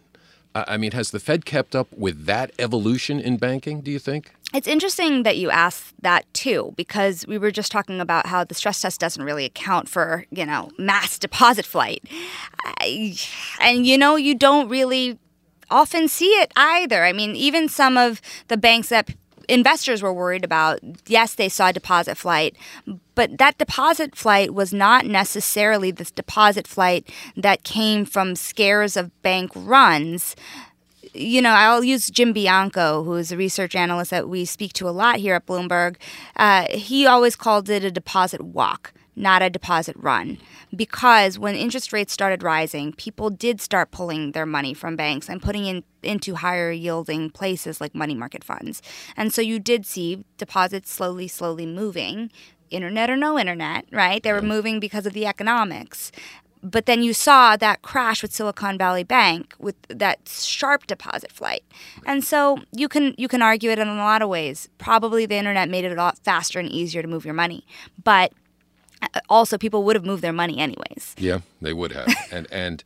I 0.55 0.79
mean, 0.79 0.93
has 0.93 1.11
the 1.11 1.21
Fed 1.21 1.45
kept 1.45 1.77
up 1.77 1.87
with 1.93 2.25
that 2.25 2.51
evolution 2.59 3.21
in 3.21 3.37
banking, 3.37 3.83
do 3.83 3.91
you 3.91 3.99
think? 3.99 4.33
It's 4.55 4.67
interesting 4.67 5.23
that 5.23 5.37
you 5.37 5.51
asked 5.51 5.95
that 6.01 6.25
too, 6.33 6.73
because 6.77 7.27
we 7.27 7.37
were 7.37 7.51
just 7.51 7.71
talking 7.71 8.01
about 8.01 8.27
how 8.27 8.43
the 8.43 8.55
stress 8.55 8.81
test 8.81 8.99
doesn't 8.99 9.23
really 9.23 9.45
account 9.45 9.87
for, 9.87 10.25
you 10.31 10.47
know, 10.47 10.71
mass 10.79 11.19
deposit 11.19 11.67
flight. 11.67 12.03
I, 12.65 13.19
and, 13.61 13.87
you 13.87 13.99
know, 13.99 14.17
you 14.17 14.35
don't 14.35 14.71
really 14.71 15.19
often 15.71 16.09
see 16.09 16.31
it 16.41 16.53
either. 16.57 17.05
I 17.05 17.13
mean, 17.13 17.37
even 17.37 17.69
some 17.69 17.99
of 17.99 18.23
the 18.49 18.57
banks 18.57 18.89
that 18.89 19.11
investors 19.49 20.03
were 20.03 20.13
worried 20.13 20.45
about, 20.45 20.81
yes, 21.07 21.35
they 21.35 21.49
saw 21.49 21.69
a 21.69 21.73
deposit 21.73 22.17
flight, 22.17 22.57
but 23.15 23.39
that 23.39 23.59
deposit 23.59 24.17
flight 24.17 24.55
was 24.55 24.73
not 24.73 25.07
necessarily 25.07 25.91
this 25.91 26.11
deposit 26.11 26.67
flight 26.67 27.09
that 27.37 27.65
came 27.65 28.05
from 28.05 28.37
scares 28.37 28.97
of 28.97 29.23
bank 29.23 29.51
runs 29.55 30.37
you 31.17 31.41
know, 31.41 31.51
I'll 31.51 31.85
use 31.85 32.11
Jim 32.11 32.33
Bianco, 32.33 33.03
who 33.03 33.15
is 33.15 33.33
a 33.33 33.37
research 33.37 33.75
analyst 33.75 34.11
that 34.11 34.29
we 34.29 34.45
speak 34.45 34.73
to 34.75 34.89
a 34.89 34.91
lot 34.91 35.17
here 35.17 35.35
at 35.35 35.47
Bloomberg. 35.47 35.97
Uh, 36.37 36.67
he 36.71 37.07
always 37.07 37.37
called 37.37 37.69
it 37.71 37.85
a 37.85 37.91
deposit 37.91 38.43
walk, 38.43 38.93
not 39.17 39.43
a 39.43 39.51
deposit 39.51 39.97
run. 39.99 40.39
Because 40.75 41.39
when 41.39 41.55
interest 41.55 41.93
rates 41.93 42.13
started 42.13 42.43
rising, 42.43 42.93
people 42.93 43.31
did 43.31 43.61
start 43.61 43.91
pulling 43.91 44.33
their 44.33 44.47
money 44.47 44.75
from 44.75 44.95
banks 44.95 45.29
and 45.29 45.43
putting 45.43 45.65
it 45.67 45.85
into 46.03 46.35
higher 46.35 46.71
yielding 46.71 47.31
places 47.31 47.81
like 47.81 47.95
money 47.95 48.15
market 48.15 48.45
funds. 48.45 48.83
And 49.17 49.33
so 49.33 49.41
you 49.41 49.59
did 49.59 49.87
see 49.87 50.25
deposits 50.37 50.91
slowly, 50.93 51.29
slowly 51.29 51.67
moving 51.67 52.31
internet 52.71 53.09
or 53.09 53.17
no 53.17 53.39
internet, 53.39 53.87
right? 53.93 54.23
They 54.23 54.33
were 54.33 54.43
moving 54.43 54.81
because 54.81 55.07
of 55.07 55.13
the 55.13 55.25
economics. 55.27 56.13
but 56.63 56.87
then 56.87 57.03
you 57.03 57.13
saw 57.13 57.57
that 57.57 57.83
crash 57.83 58.23
with 58.23 58.33
Silicon 58.33 58.77
Valley 58.79 59.05
Bank 59.05 59.55
with 59.59 59.77
that 59.89 60.29
sharp 60.29 60.87
deposit 60.87 61.31
flight. 61.31 61.63
And 62.05 62.25
so 62.25 62.59
you 62.73 62.89
can 62.89 63.15
you 63.17 63.29
can 63.29 63.43
argue 63.43 63.71
it 63.71 63.79
in 63.79 63.89
a 63.89 63.97
lot 63.97 64.23
of 64.23 64.29
ways. 64.29 64.69
Probably 64.79 65.27
the 65.27 65.37
internet 65.37 65.69
made 65.69 65.85
it 65.85 65.93
a 65.93 65.95
lot 65.95 66.19
faster 66.19 66.59
and 66.59 66.69
easier 66.69 67.03
to 67.03 67.09
move 67.09 67.25
your 67.25 67.35
money. 67.35 67.65
But 68.03 68.33
also 69.29 69.59
people 69.59 69.85
would 69.85 69.97
have 69.97 70.05
moved 70.05 70.23
their 70.23 70.33
money 70.33 70.59
anyways. 70.59 71.15
Yeah, 71.19 71.41
they 71.61 71.73
would 71.73 71.93
have. 71.93 72.09
and 72.33 72.47
and 72.51 72.85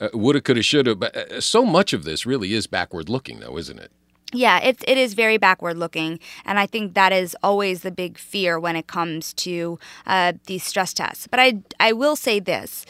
uh, 0.00 0.08
woulda, 0.14 0.40
coulda, 0.40 0.62
shoulda. 0.62 0.94
But 0.94 1.16
uh, 1.16 1.40
so 1.40 1.64
much 1.64 1.92
of 1.92 2.04
this 2.04 2.26
really 2.26 2.54
is 2.54 2.66
backward 2.66 3.08
looking, 3.08 3.40
though, 3.40 3.58
isn't 3.58 3.78
it? 3.78 3.90
Yeah, 4.32 4.58
it, 4.58 4.84
it 4.86 4.98
is 4.98 5.14
very 5.14 5.38
backward 5.38 5.78
looking. 5.78 6.20
And 6.44 6.58
I 6.58 6.66
think 6.66 6.94
that 6.94 7.12
is 7.12 7.34
always 7.42 7.80
the 7.80 7.90
big 7.90 8.18
fear 8.18 8.60
when 8.60 8.76
it 8.76 8.86
comes 8.86 9.32
to 9.34 9.78
uh, 10.06 10.34
these 10.46 10.64
stress 10.64 10.92
tests. 10.92 11.26
But 11.26 11.40
I, 11.40 11.62
I 11.80 11.92
will 11.92 12.14
say 12.14 12.38
this 12.38 12.84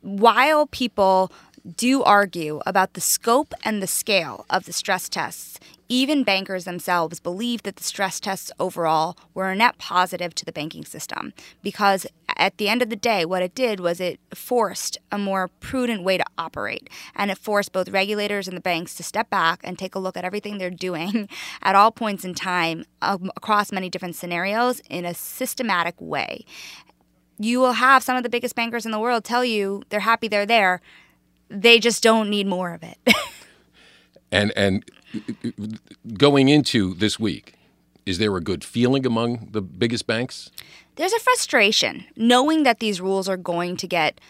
while 0.00 0.66
people 0.66 1.30
do 1.76 2.02
argue 2.02 2.60
about 2.66 2.94
the 2.94 3.00
scope 3.00 3.54
and 3.64 3.82
the 3.82 3.86
scale 3.86 4.46
of 4.50 4.64
the 4.64 4.72
stress 4.72 5.08
tests, 5.08 5.60
even 5.90 6.22
bankers 6.22 6.64
themselves 6.64 7.18
believe 7.18 7.64
that 7.64 7.74
the 7.74 7.82
stress 7.82 8.20
tests 8.20 8.52
overall 8.60 9.18
were 9.34 9.50
a 9.50 9.56
net 9.56 9.76
positive 9.76 10.34
to 10.36 10.44
the 10.44 10.52
banking 10.52 10.84
system 10.84 11.34
because 11.62 12.06
at 12.36 12.56
the 12.58 12.68
end 12.68 12.80
of 12.80 12.90
the 12.90 12.96
day, 12.96 13.24
what 13.24 13.42
it 13.42 13.56
did 13.56 13.80
was 13.80 14.00
it 14.00 14.20
forced 14.32 14.96
a 15.10 15.18
more 15.18 15.48
prudent 15.58 16.04
way 16.04 16.16
to 16.16 16.24
operate. 16.38 16.88
And 17.16 17.30
it 17.30 17.36
forced 17.36 17.72
both 17.72 17.88
regulators 17.88 18.46
and 18.46 18.56
the 18.56 18.62
banks 18.62 18.94
to 18.94 19.02
step 19.02 19.28
back 19.28 19.60
and 19.64 19.76
take 19.76 19.96
a 19.96 19.98
look 19.98 20.16
at 20.16 20.24
everything 20.24 20.56
they're 20.56 20.70
doing 20.70 21.28
at 21.62 21.74
all 21.74 21.90
points 21.90 22.24
in 22.24 22.34
time 22.34 22.84
um, 23.02 23.30
across 23.36 23.72
many 23.72 23.90
different 23.90 24.14
scenarios 24.14 24.80
in 24.88 25.04
a 25.04 25.12
systematic 25.12 26.00
way. 26.00 26.44
You 27.36 27.58
will 27.58 27.72
have 27.72 28.04
some 28.04 28.16
of 28.16 28.22
the 28.22 28.28
biggest 28.28 28.54
bankers 28.54 28.86
in 28.86 28.92
the 28.92 29.00
world 29.00 29.24
tell 29.24 29.44
you 29.44 29.82
they're 29.88 30.00
happy 30.00 30.28
they're 30.28 30.46
there. 30.46 30.80
They 31.48 31.80
just 31.80 32.00
don't 32.00 32.30
need 32.30 32.46
more 32.46 32.72
of 32.72 32.84
it. 32.84 32.96
and 34.30 34.52
and 34.56 34.84
going 36.14 36.48
into 36.48 36.94
this 36.94 37.18
week, 37.18 37.54
is 38.06 38.18
there 38.18 38.36
a 38.36 38.40
good 38.40 38.64
feeling 38.64 39.06
among 39.06 39.48
the 39.52 39.62
biggest 39.62 40.06
banks? 40.06 40.50
There's 40.96 41.12
a 41.12 41.20
frustration 41.20 42.04
knowing 42.16 42.62
that 42.64 42.80
these 42.80 43.00
rules 43.00 43.28
are 43.28 43.36
going 43.36 43.76
to 43.78 43.86
get 43.86 44.20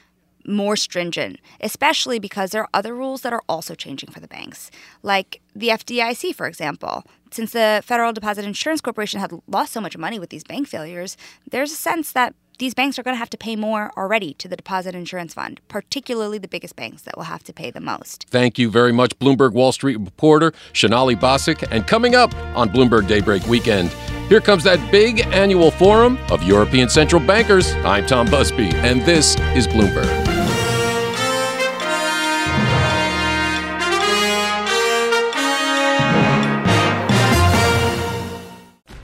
more 0.46 0.76
stringent, 0.76 1.38
especially 1.60 2.18
because 2.18 2.50
there 2.50 2.62
are 2.62 2.68
other 2.72 2.94
rules 2.94 3.22
that 3.22 3.32
are 3.32 3.42
also 3.48 3.74
changing 3.74 4.10
for 4.10 4.20
the 4.20 4.28
banks, 4.28 4.70
like 5.02 5.40
the 5.54 5.68
FDIC, 5.68 6.34
for 6.34 6.46
example. 6.46 7.04
Since 7.30 7.52
the 7.52 7.82
Federal 7.84 8.12
Deposit 8.12 8.44
Insurance 8.44 8.80
Corporation 8.80 9.20
had 9.20 9.32
lost 9.46 9.72
so 9.72 9.80
much 9.80 9.96
money 9.96 10.18
with 10.18 10.30
these 10.30 10.44
bank 10.44 10.66
failures, 10.66 11.16
there's 11.50 11.72
a 11.72 11.76
sense 11.76 12.12
that 12.12 12.34
these 12.60 12.74
banks 12.74 12.98
are 12.98 13.02
going 13.02 13.14
to 13.14 13.18
have 13.18 13.30
to 13.30 13.38
pay 13.38 13.56
more 13.56 13.90
already 13.96 14.34
to 14.34 14.46
the 14.46 14.54
Deposit 14.54 14.94
Insurance 14.94 15.32
Fund, 15.32 15.60
particularly 15.68 16.36
the 16.36 16.46
biggest 16.46 16.76
banks 16.76 17.02
that 17.02 17.16
will 17.16 17.24
have 17.24 17.42
to 17.44 17.54
pay 17.54 17.70
the 17.70 17.80
most. 17.80 18.26
Thank 18.28 18.58
you 18.58 18.70
very 18.70 18.92
much, 18.92 19.18
Bloomberg 19.18 19.54
Wall 19.54 19.72
Street 19.72 19.96
reporter 19.96 20.52
Sonali 20.74 21.16
Basak. 21.16 21.66
And 21.70 21.86
coming 21.86 22.14
up 22.14 22.34
on 22.54 22.68
Bloomberg 22.68 23.08
Daybreak 23.08 23.46
Weekend, 23.46 23.88
here 24.28 24.42
comes 24.42 24.62
that 24.64 24.92
big 24.92 25.26
annual 25.28 25.70
forum 25.70 26.18
of 26.30 26.42
European 26.42 26.90
central 26.90 27.20
bankers. 27.26 27.72
I'm 27.76 28.06
Tom 28.06 28.30
Busby, 28.30 28.68
and 28.74 29.00
this 29.02 29.36
is 29.56 29.66
Bloomberg. 29.66 30.29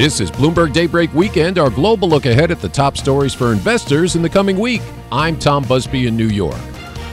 This 0.00 0.18
is 0.18 0.30
Bloomberg 0.30 0.72
Daybreak 0.72 1.12
Weekend, 1.12 1.58
our 1.58 1.68
global 1.68 2.08
look 2.08 2.24
ahead 2.24 2.50
at 2.50 2.62
the 2.62 2.70
top 2.70 2.96
stories 2.96 3.34
for 3.34 3.52
investors 3.52 4.16
in 4.16 4.22
the 4.22 4.30
coming 4.30 4.58
week. 4.58 4.80
I'm 5.12 5.38
Tom 5.38 5.62
Busby 5.62 6.06
in 6.06 6.16
New 6.16 6.28
York. 6.28 6.56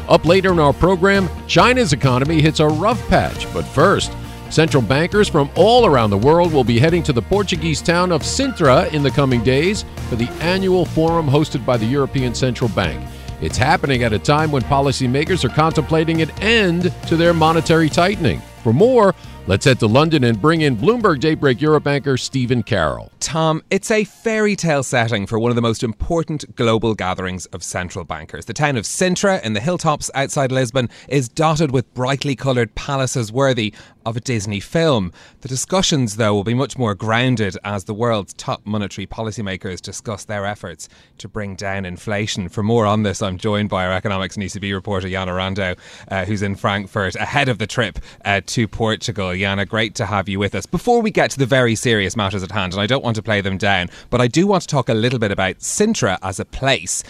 Up 0.08 0.24
later 0.24 0.54
in 0.54 0.60
our 0.60 0.72
program, 0.72 1.28
China's 1.48 1.92
economy 1.92 2.42
hits 2.42 2.62
a 2.62 2.66
rough 2.66 3.06
patch. 3.10 3.46
But 3.54 3.66
first, 3.66 4.14
central 4.50 4.82
bankers 4.82 5.28
from 5.28 5.50
all 5.56 5.86
around 5.86 6.12
the 6.12 6.18
world 6.18 6.54
will 6.54 6.64
be 6.64 6.80
heading 6.80 7.04
to 7.04 7.12
the 7.12 7.22
Portuguese 7.22 7.82
town 7.82 8.10
of 8.14 8.22
Sintra 8.22 8.90
in 8.94 9.04
the 9.04 9.12
coming 9.12 9.44
days 9.44 9.84
for 10.08 10.16
the 10.16 10.30
annual 10.40 10.86
forum 10.86 11.28
hosted 11.28 11.66
by 11.66 11.76
the 11.76 11.86
European 11.86 12.34
Central 12.34 12.70
Bank. 12.70 13.06
It's 13.42 13.58
happening 13.58 14.04
at 14.04 14.14
a 14.14 14.20
time 14.20 14.50
when 14.50 14.62
policymakers 14.62 15.44
are 15.44 15.54
contemplating 15.54 16.22
an 16.22 16.32
end 16.40 16.94
to 17.08 17.18
their 17.18 17.34
monetary 17.34 17.90
tightening. 17.90 18.42
For 18.64 18.72
more, 18.72 19.14
Let's 19.50 19.64
head 19.64 19.80
to 19.80 19.88
London 19.88 20.26
and 20.26 20.42
bring 20.42 20.60
in 20.60 20.76
Bloomberg 20.76 21.22
Daybreak 21.22 21.62
Europe 21.62 21.88
anchor 21.88 22.18
Stephen 22.18 22.64
Carroll. 22.64 23.14
Tom, 23.22 23.64
it's 23.70 23.90
a 23.90 24.04
fairy 24.04 24.58
tale 24.58 24.84
setting 24.84 25.26
for 25.26 25.40
one 25.40 25.52
of 25.52 25.56
the 25.56 25.62
most 25.62 25.84
important 25.84 26.54
global 26.58 26.94
gatherings 26.94 27.46
of 27.48 27.64
central 27.64 28.04
bankers. 28.04 28.44
The 28.44 28.54
town 28.54 28.76
of 28.76 28.84
Sintra 28.84 29.42
in 29.44 29.54
the 29.54 29.62
hilltops 29.62 30.12
outside 30.14 30.52
Lisbon 30.52 30.90
is 31.08 31.30
dotted 31.30 31.72
with 31.72 31.94
brightly 31.94 32.36
coloured 32.36 32.76
palaces 32.76 33.32
worthy 33.32 33.74
of 34.08 34.16
a 34.16 34.22
Disney 34.22 34.62
film. 34.62 35.12
The 35.42 35.50
discussions, 35.50 36.16
though, 36.16 36.34
will 36.34 36.46
be 36.46 36.54
much 36.54 36.78
more 36.78 36.96
grounded 36.96 37.58
as 37.66 37.84
the 37.84 37.94
world's 37.94 38.34
top 38.34 38.66
monetary 38.66 39.06
policymakers 39.06 39.82
discuss 39.82 40.24
their 40.24 40.46
efforts 40.46 40.88
to 41.18 41.28
bring 41.28 41.56
down 41.56 41.86
inflation. 41.86 42.48
For 42.48 42.64
more 42.64 42.86
on 42.86 43.04
this, 43.04 43.22
I'm 43.22 43.38
joined 43.38 43.68
by 43.68 43.86
our 43.86 43.92
economics 43.92 44.38
and 44.38 44.46
ECB 44.46 44.74
reporter, 44.74 45.10
Jana 45.10 45.34
Randow, 45.34 45.78
uh, 46.08 46.24
who's 46.24 46.42
in 46.42 46.56
Frankfurt 46.56 47.16
ahead 47.16 47.50
of 47.50 47.58
the 47.58 47.68
trip 47.68 48.00
uh, 48.24 48.40
to 48.46 48.66
Portugal. 48.66 49.36
Jana, 49.36 49.66
great 49.66 49.94
to 49.96 50.06
have 50.06 50.30
you 50.30 50.40
with 50.40 50.56
us. 50.56 50.66
Before 50.66 51.02
we 51.02 51.12
get 51.12 51.30
to 51.32 51.40
the 51.40 51.46
very 51.46 51.76
serious 51.76 52.16
matters 52.16 52.44
at 52.44 52.52
hand, 52.52 52.74
and 52.74 52.82
I 52.82 52.88
don't 52.88 53.04
want 53.04 53.18
to 53.18 53.22
play 53.22 53.42
them 53.42 53.58
down, 53.58 53.90
but 54.10 54.22
I 54.22 54.28
do 54.28 54.48
want 54.48 54.62
to 54.62 54.68
talk 54.70 54.88
a 54.88 54.94
little 54.94 55.20
bit 55.20 55.32
about 55.32 55.60
Sintra 55.60 56.18
as 56.24 56.40
a 56.40 56.46
place. 56.46 57.04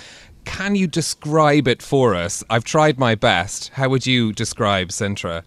Can 0.45 0.75
you 0.75 0.87
describe 0.87 1.67
it 1.67 1.83
for 1.83 2.15
us? 2.15 2.43
I've 2.49 2.63
tried 2.63 2.97
my 2.97 3.13
best. 3.13 3.69
How 3.75 3.87
would 3.89 4.07
you 4.07 4.33
describe 4.33 4.87
Sintra? 4.87 5.43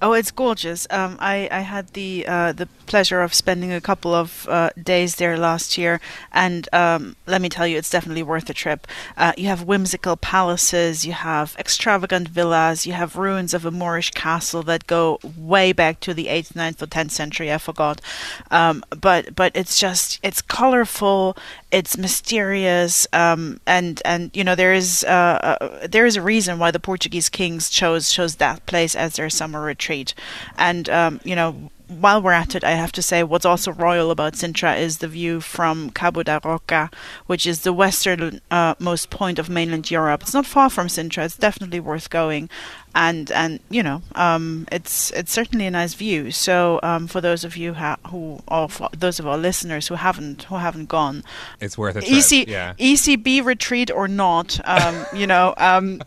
Oh, 0.00 0.12
it's 0.12 0.30
gorgeous. 0.30 0.86
Um, 0.90 1.16
I, 1.18 1.48
I 1.50 1.60
had 1.60 1.88
the 1.88 2.24
uh, 2.28 2.52
the 2.52 2.66
pleasure 2.86 3.20
of 3.20 3.34
spending 3.34 3.72
a 3.72 3.80
couple 3.80 4.14
of 4.14 4.46
uh, 4.48 4.70
days 4.80 5.16
there 5.16 5.36
last 5.36 5.76
year, 5.76 6.00
and 6.32 6.68
um, 6.72 7.16
let 7.26 7.42
me 7.42 7.48
tell 7.48 7.66
you, 7.66 7.76
it's 7.76 7.90
definitely 7.90 8.22
worth 8.22 8.44
the 8.44 8.54
trip. 8.54 8.86
Uh, 9.16 9.32
you 9.36 9.48
have 9.48 9.64
whimsical 9.64 10.16
palaces, 10.16 11.04
you 11.04 11.12
have 11.12 11.56
extravagant 11.58 12.28
villas, 12.28 12.86
you 12.86 12.92
have 12.92 13.16
ruins 13.16 13.52
of 13.52 13.66
a 13.66 13.72
Moorish 13.72 14.12
castle 14.12 14.62
that 14.62 14.86
go 14.86 15.18
way 15.36 15.72
back 15.72 15.98
to 16.00 16.14
the 16.14 16.26
8th, 16.26 16.52
9th, 16.52 16.80
or 16.80 16.86
10th 16.86 17.10
century. 17.10 17.52
I 17.52 17.58
forgot, 17.58 18.00
um, 18.52 18.84
but 19.00 19.34
but 19.34 19.50
it's 19.56 19.80
just 19.80 20.20
it's 20.22 20.40
colorful, 20.40 21.36
it's 21.72 21.98
mysterious, 21.98 23.08
um, 23.12 23.60
and 23.66 24.00
and 24.04 24.30
you 24.32 24.44
know 24.44 24.54
there 24.54 24.74
is 24.74 25.02
uh, 25.02 25.56
uh, 25.60 25.88
there 25.88 26.06
is 26.06 26.14
a 26.14 26.22
reason 26.22 26.60
why 26.60 26.70
the 26.70 26.78
Portuguese 26.78 27.28
kings 27.28 27.68
chose 27.68 28.12
chose 28.12 28.36
that 28.36 28.64
place 28.66 28.94
as 28.94 29.16
their 29.16 29.28
summer 29.28 29.60
retreat 29.60 29.87
treat. 29.88 30.14
And, 30.58 30.88
um, 30.90 31.20
you 31.24 31.34
know, 31.34 31.70
while 31.88 32.20
we're 32.20 32.32
at 32.32 32.54
it, 32.54 32.62
I 32.62 32.72
have 32.72 32.92
to 32.92 33.02
say 33.02 33.22
what's 33.22 33.46
also 33.46 33.72
royal 33.72 34.10
about 34.10 34.34
Sintra 34.34 34.78
is 34.78 34.98
the 34.98 35.08
view 35.08 35.40
from 35.40 35.90
Cabo 35.90 36.22
da 36.22 36.38
Roca, 36.44 36.90
which 37.26 37.46
is 37.46 37.62
the 37.62 37.72
westernmost 37.72 38.42
uh, 38.50 39.16
point 39.16 39.38
of 39.38 39.48
mainland 39.48 39.90
Europe. 39.90 40.20
It's 40.20 40.34
not 40.34 40.44
far 40.44 40.68
from 40.68 40.88
Sintra. 40.88 41.24
It's 41.24 41.36
definitely 41.36 41.80
worth 41.80 42.10
going, 42.10 42.50
and 42.94 43.30
and 43.32 43.60
you 43.70 43.82
know, 43.82 44.02
um, 44.14 44.66
it's 44.70 45.10
it's 45.12 45.32
certainly 45.32 45.66
a 45.66 45.70
nice 45.70 45.94
view. 45.94 46.30
So 46.30 46.78
um, 46.82 47.06
for 47.06 47.22
those 47.22 47.42
of 47.42 47.56
you 47.56 47.72
ha- 47.72 47.96
who, 48.08 48.40
or 48.46 48.68
for 48.68 48.90
those 48.92 49.18
of 49.18 49.26
our 49.26 49.38
listeners 49.38 49.88
who 49.88 49.94
haven't 49.94 50.42
who 50.44 50.56
haven't 50.56 50.90
gone, 50.90 51.24
it's 51.58 51.78
worth 51.78 51.96
a 51.96 52.02
trip. 52.02 52.12
EC- 52.12 52.48
yeah. 52.48 52.74
ECB 52.78 53.42
retreat 53.42 53.90
or 53.90 54.08
not, 54.08 54.60
um, 54.68 55.06
you 55.14 55.26
know, 55.26 55.54
um, 55.56 56.02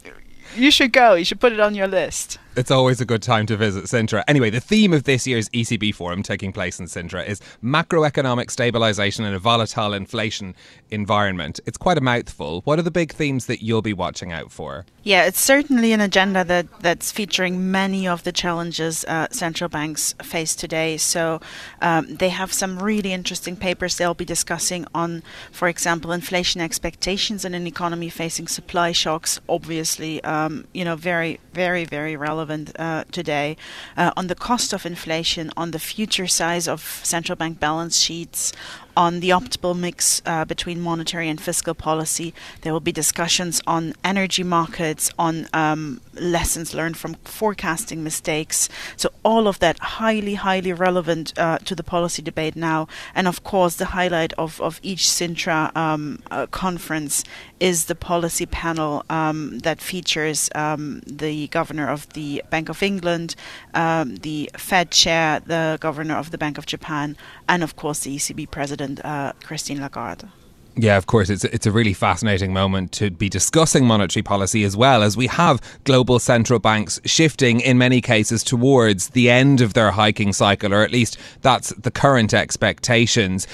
you 0.55 0.69
should 0.69 0.93
go. 0.93 1.15
You 1.15 1.25
should 1.25 1.39
put 1.39 1.53
it 1.53 1.59
on 1.59 1.73
your 1.73 1.87
list. 1.87 2.37
It's 2.53 2.69
always 2.69 2.99
a 2.99 3.05
good 3.05 3.21
time 3.21 3.45
to 3.45 3.55
visit 3.55 3.85
Sintra. 3.85 4.25
Anyway, 4.27 4.49
the 4.49 4.59
theme 4.59 4.91
of 4.91 5.05
this 5.05 5.25
year's 5.25 5.47
ECB 5.49 5.95
forum 5.95 6.21
taking 6.21 6.51
place 6.51 6.81
in 6.81 6.85
Sintra 6.87 7.25
is 7.25 7.39
macroeconomic 7.63 8.47
stabilisation 8.47 9.19
in 9.19 9.33
a 9.33 9.39
volatile 9.39 9.93
inflation 9.93 10.53
environment. 10.89 11.61
It's 11.65 11.77
quite 11.77 11.97
a 11.97 12.01
mouthful. 12.01 12.59
What 12.65 12.77
are 12.77 12.81
the 12.81 12.91
big 12.91 13.13
themes 13.13 13.45
that 13.45 13.63
you'll 13.63 13.81
be 13.81 13.93
watching 13.93 14.33
out 14.33 14.51
for? 14.51 14.85
Yeah, 15.03 15.23
it's 15.23 15.39
certainly 15.39 15.93
an 15.93 16.01
agenda 16.01 16.43
that, 16.43 16.67
that's 16.81 17.09
featuring 17.09 17.71
many 17.71 18.05
of 18.05 18.23
the 18.23 18.33
challenges 18.33 19.05
uh, 19.05 19.27
central 19.31 19.69
banks 19.69 20.13
face 20.21 20.53
today. 20.53 20.97
So 20.97 21.39
um, 21.81 22.17
they 22.17 22.29
have 22.29 22.51
some 22.51 22.83
really 22.83 23.13
interesting 23.13 23.55
papers 23.55 23.95
they'll 23.95 24.13
be 24.13 24.25
discussing 24.25 24.85
on, 24.93 25.23
for 25.53 25.69
example, 25.69 26.11
inflation 26.11 26.59
expectations 26.59 27.45
in 27.45 27.53
an 27.53 27.65
economy 27.65 28.09
facing 28.09 28.49
supply 28.49 28.91
shocks. 28.91 29.39
Obviously, 29.47 30.21
um, 30.25 30.67
you 30.73 30.83
know, 30.83 30.97
very, 30.97 31.39
very, 31.53 31.85
very 31.85 32.17
relevant 32.17 32.40
relevant 32.41 32.71
uh, 32.79 33.03
today. 33.11 33.55
Uh, 33.95 34.11
on 34.17 34.27
the 34.27 34.35
cost 34.35 34.73
of 34.73 34.85
inflation, 34.85 35.51
on 35.55 35.71
the 35.71 35.79
future 35.79 36.27
size 36.27 36.67
of 36.67 36.81
central 37.03 37.35
bank 37.35 37.59
balance 37.59 37.99
sheets, 37.99 38.51
on 38.95 39.19
the 39.19 39.29
optimal 39.29 39.77
mix 39.77 40.21
uh, 40.25 40.45
between 40.45 40.81
monetary 40.81 41.29
and 41.29 41.39
fiscal 41.39 41.73
policy. 41.73 42.33
There 42.61 42.73
will 42.73 42.79
be 42.79 42.91
discussions 42.91 43.61
on 43.65 43.93
energy 44.03 44.43
markets, 44.43 45.11
on 45.17 45.47
um, 45.53 46.01
lessons 46.13 46.73
learned 46.73 46.97
from 46.97 47.15
forecasting 47.25 48.03
mistakes. 48.03 48.69
So, 48.97 49.09
all 49.23 49.47
of 49.47 49.59
that 49.59 49.79
highly, 49.79 50.35
highly 50.35 50.73
relevant 50.73 51.37
uh, 51.37 51.59
to 51.59 51.75
the 51.75 51.83
policy 51.83 52.21
debate 52.21 52.55
now. 52.55 52.87
And 53.15 53.27
of 53.27 53.43
course, 53.43 53.75
the 53.75 53.85
highlight 53.97 54.33
of, 54.33 54.59
of 54.61 54.79
each 54.83 55.03
Sintra 55.03 55.75
um, 55.75 56.21
uh, 56.29 56.47
conference 56.47 57.23
is 57.59 57.85
the 57.85 57.95
policy 57.95 58.47
panel 58.47 59.05
um, 59.09 59.59
that 59.59 59.79
features 59.79 60.49
um, 60.55 61.01
the 61.05 61.47
governor 61.49 61.87
of 61.87 62.09
the 62.13 62.43
Bank 62.49 62.69
of 62.69 62.81
England, 62.81 63.35
um, 63.73 64.15
the 64.17 64.49
Fed 64.57 64.89
chair, 64.91 65.39
the 65.45 65.77
governor 65.79 66.17
of 66.17 66.31
the 66.31 66.37
Bank 66.37 66.57
of 66.57 66.65
Japan, 66.65 67.15
and 67.47 67.61
of 67.61 67.75
course, 67.75 67.99
the 67.99 68.15
ECB 68.15 68.49
president. 68.49 68.80
President 68.81 69.05
uh, 69.05 69.33
Christine 69.43 69.79
Lagarde. 69.79 70.27
Yeah, 70.75 70.97
of 70.97 71.05
course, 71.05 71.29
it's 71.29 71.43
it's 71.43 71.65
a 71.65 71.71
really 71.71 71.93
fascinating 71.93 72.53
moment 72.53 72.93
to 72.93 73.11
be 73.11 73.29
discussing 73.29 73.85
monetary 73.85 74.23
policy 74.23 74.63
as 74.63 74.75
well 74.75 75.03
as 75.03 75.17
we 75.17 75.27
have 75.27 75.61
global 75.83 76.17
central 76.17 76.59
banks 76.59 76.99
shifting 77.05 77.59
in 77.59 77.77
many 77.77 77.99
cases 78.01 78.41
towards 78.41 79.09
the 79.09 79.29
end 79.29 79.61
of 79.61 79.73
their 79.73 79.91
hiking 79.91 80.33
cycle, 80.33 80.73
or 80.73 80.81
at 80.81 80.91
least 80.91 81.17
that's 81.41 81.69
the 81.71 81.91
current 81.91 82.33
expectations. 82.33 83.47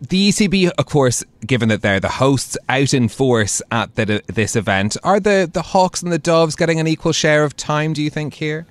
The 0.00 0.28
ECB, 0.30 0.72
of 0.76 0.86
course, 0.86 1.24
given 1.46 1.68
that 1.68 1.80
they're 1.80 2.00
the 2.00 2.18
hosts 2.20 2.58
out 2.68 2.92
in 2.92 3.08
force 3.08 3.62
at 3.70 3.94
the, 3.94 4.22
this 4.26 4.56
event, 4.56 4.96
are 5.04 5.20
the 5.20 5.48
the 5.50 5.62
hawks 5.62 6.02
and 6.02 6.12
the 6.12 6.18
doves 6.18 6.56
getting 6.56 6.80
an 6.80 6.88
equal 6.88 7.12
share 7.12 7.44
of 7.44 7.56
time? 7.56 7.92
Do 7.92 8.02
you 8.02 8.10
think 8.10 8.34
here? 8.34 8.66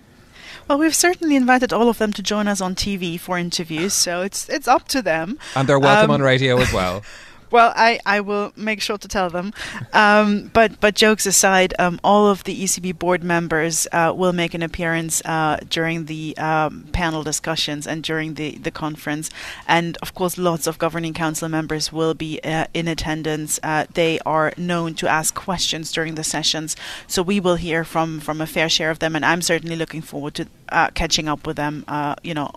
Well, 0.67 0.77
we've 0.77 0.95
certainly 0.95 1.35
invited 1.35 1.73
all 1.73 1.89
of 1.89 1.97
them 1.97 2.13
to 2.13 2.23
join 2.23 2.47
us 2.47 2.61
on 2.61 2.73
TV 2.75 3.19
for 3.19 3.37
interviews, 3.37 3.93
so 3.93 4.21
it's 4.21 4.47
it's 4.49 4.67
up 4.67 4.87
to 4.89 5.01
them. 5.01 5.37
And 5.55 5.67
they're 5.67 5.79
welcome 5.79 6.11
um, 6.11 6.15
on 6.15 6.21
radio 6.21 6.57
as 6.57 6.71
well. 6.71 7.03
Well, 7.53 7.71
I, 7.75 7.99
I 8.03 8.19
will 8.21 8.51
make 8.55 8.81
sure 8.81 8.97
to 8.97 9.07
tell 9.07 9.29
them. 9.29 9.53
Um, 9.93 10.49
but 10.53 10.79
but 10.81 10.95
jokes 10.95 11.27
aside, 11.27 11.75
um, 11.77 11.99
all 12.03 12.25
of 12.27 12.43
the 12.45 12.63
ECB 12.63 12.97
board 12.97 13.23
members 13.23 13.87
uh, 13.91 14.11
will 14.15 14.33
make 14.33 14.55
an 14.55 14.63
appearance 14.63 15.21
uh, 15.23 15.59
during 15.69 16.05
the 16.05 16.35
um, 16.37 16.87
panel 16.93 17.21
discussions 17.21 17.85
and 17.85 18.01
during 18.03 18.33
the, 18.33 18.57
the 18.57 18.71
conference. 18.71 19.29
And 19.67 19.99
of 20.01 20.15
course, 20.15 20.39
lots 20.39 20.65
of 20.65 20.79
governing 20.79 21.13
council 21.13 21.47
members 21.47 21.93
will 21.93 22.15
be 22.15 22.39
uh, 22.43 22.65
in 22.73 22.87
attendance. 22.87 23.59
Uh, 23.61 23.85
they 23.93 24.17
are 24.25 24.51
known 24.57 24.95
to 24.95 25.07
ask 25.07 25.35
questions 25.35 25.91
during 25.91 26.15
the 26.15 26.23
sessions, 26.23 26.75
so 27.05 27.21
we 27.21 27.39
will 27.39 27.57
hear 27.57 27.83
from 27.83 28.19
from 28.19 28.41
a 28.41 28.47
fair 28.47 28.67
share 28.67 28.89
of 28.89 28.97
them. 28.97 29.15
And 29.15 29.23
I'm 29.23 29.43
certainly 29.43 29.75
looking 29.75 30.01
forward 30.01 30.33
to 30.35 30.47
uh, 30.69 30.89
catching 30.95 31.29
up 31.29 31.45
with 31.45 31.57
them, 31.57 31.85
uh, 31.87 32.15
you 32.23 32.33
know, 32.33 32.49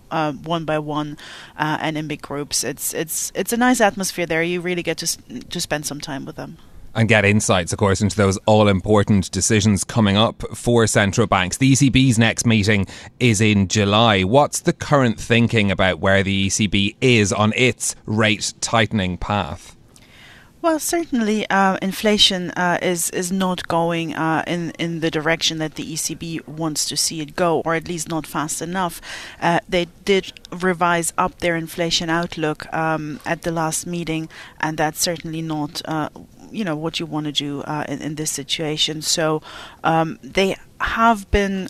one 0.43 0.65
by 0.65 0.79
one, 0.79 1.19
and 1.59 1.99
in 1.99 2.09
big 2.09 2.23
groups. 2.23 2.65
It's 2.65 2.95
it's 2.95 3.31
it's 3.35 3.53
a 3.53 3.59
nice 3.59 3.83
atmosphere 3.83 4.25
there. 4.25 4.43
You 4.43 4.63
really 4.63 4.86
get 4.87 4.99
to 4.99 5.07
to 5.41 5.61
spend 5.61 5.85
some 5.85 6.01
time 6.01 6.25
with 6.25 6.37
them 6.37 6.57
and 6.95 7.11
get 7.11 7.27
insights, 7.27 7.75
of 7.75 7.79
course, 7.79 8.01
into 8.01 8.17
those 8.17 8.39
all 8.47 8.69
important 8.69 9.31
decisions 9.31 9.85
coming 9.85 10.17
up 10.17 10.43
for 10.55 10.87
central 10.87 11.27
banks. 11.27 11.59
The 11.59 11.73
ECB's 11.73 12.19
next 12.19 12.47
meeting 12.47 12.87
is 13.21 13.43
in 13.43 13.69
July. 13.69 14.23
What's 14.23 14.61
the 14.61 14.73
current 14.73 15.21
thinking 15.21 15.71
about 15.71 16.01
where 16.01 16.23
the 16.23 16.47
ECB 16.47 16.97
is 17.03 17.35
on 17.35 17.53
its 17.55 17.95
rate 18.07 18.55
tightening 18.63 19.19
path? 19.19 19.76
Well, 20.67 20.81
certainly, 20.81 21.49
uh, 21.49 21.79
inflation 21.81 22.51
uh, 22.51 22.79
is 22.83 23.11
is 23.11 23.31
not 23.31 23.69
going 23.69 24.17
uh, 24.17 24.43
in 24.49 24.73
in 24.81 24.99
the 24.99 25.13
direction 25.13 25.59
that 25.59 25.77
the 25.77 25.85
ECB 25.95 26.45
wants 26.49 26.87
to 26.87 26.97
see 26.97 27.21
it 27.21 27.37
go, 27.37 27.63
or 27.65 27.77
at 27.77 27.87
least 27.87 28.09
not 28.09 28.27
fast 28.27 28.61
enough. 28.61 29.01
Uh, 29.41 29.61
they 29.69 29.87
did 30.05 30.33
revise 30.51 31.13
up 31.17 31.39
their 31.39 31.55
inflation 31.55 32.11
outlook 32.11 32.67
um, 32.75 33.21
at 33.25 33.43
the 33.43 33.53
last 33.53 33.87
meeting, 33.87 34.29
and 34.61 34.77
that's 34.77 35.01
certainly 35.01 35.41
not 35.41 35.83
uh, 35.85 36.09
you 36.51 36.65
know 36.65 36.75
what 36.75 36.99
you 36.99 37.07
want 37.07 37.27
to 37.27 37.33
do 37.33 37.63
uh, 37.63 37.85
in, 37.89 38.03
in, 38.03 38.17
this 38.17 38.33
situation. 38.33 39.03
So 39.03 39.43
um, 39.85 40.19
they 40.21 40.57
have 40.81 41.31
been 41.31 41.69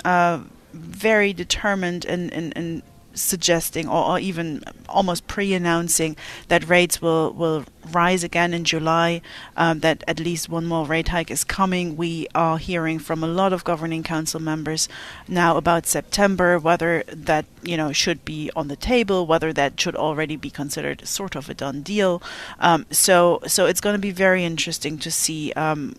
very 0.73 1.35
determined 1.35 2.07
in, 2.07 2.31
in, 2.31 2.53
in 2.53 2.83
suggesting 3.16 3.88
or, 3.88 4.05
or 4.05 4.18
even 4.18 4.62
almost 4.88 5.26
pre-announcing 5.26 6.16
that 6.48 6.68
rates 6.68 7.02
will, 7.02 7.33
will 7.33 7.64
rise 7.92 8.22
again 8.22 8.52
in 8.55 8.64
July, 8.64 9.20
um, 9.57 9.81
that 9.81 10.05
at 10.07 10.20
least 10.20 10.48
one 10.48 10.66
more 10.66 10.87
rate 10.87 11.09
hike 11.09 11.31
is 11.31 11.44
coming. 11.44 11.96
We 11.96 12.26
are 12.35 12.59
hearing 12.59 12.98
from 12.98 13.22
a 13.22 13.26
lot 13.26 13.52
of 13.52 13.64
governing 13.64 14.02
council 14.02 14.40
members 14.40 14.88
now 15.29 15.57
about 15.57 15.87
September, 15.87 16.59
whether 16.59 17.05
that 17.09 17.46
you 17.62 17.76
know 17.76 17.92
should 17.92 18.24
be 18.24 18.50
on 18.55 18.68
the 18.68 18.76
table, 18.76 19.26
whether 19.26 19.52
that 19.52 19.81
should 19.81 19.96
already 19.96 20.37
be 20.37 20.50
considered 20.50 21.07
sort 21.07 21.37
of 21.37 21.48
a 21.48 21.55
done 21.55 21.83
deal. 21.83 22.22
Um, 22.61 22.87
so 22.90 23.40
so 23.46 23.66
it's 23.66 23.81
going 23.81 23.94
to 23.94 24.00
be 24.00 24.12
very 24.12 24.44
interesting 24.44 24.98
to 24.98 25.11
see. 25.11 25.52
Um, 25.55 25.96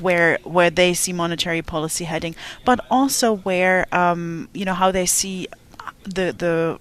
where 0.00 0.38
where 0.42 0.68
they 0.68 0.92
see 0.94 1.12
monetary 1.12 1.62
policy 1.62 2.04
heading, 2.04 2.34
but 2.64 2.84
also 2.90 3.36
where 3.36 3.86
um, 3.94 4.48
you 4.52 4.64
know 4.64 4.74
how 4.74 4.90
they 4.90 5.06
see 5.06 5.46
the 6.06 6.32
the 6.32 6.78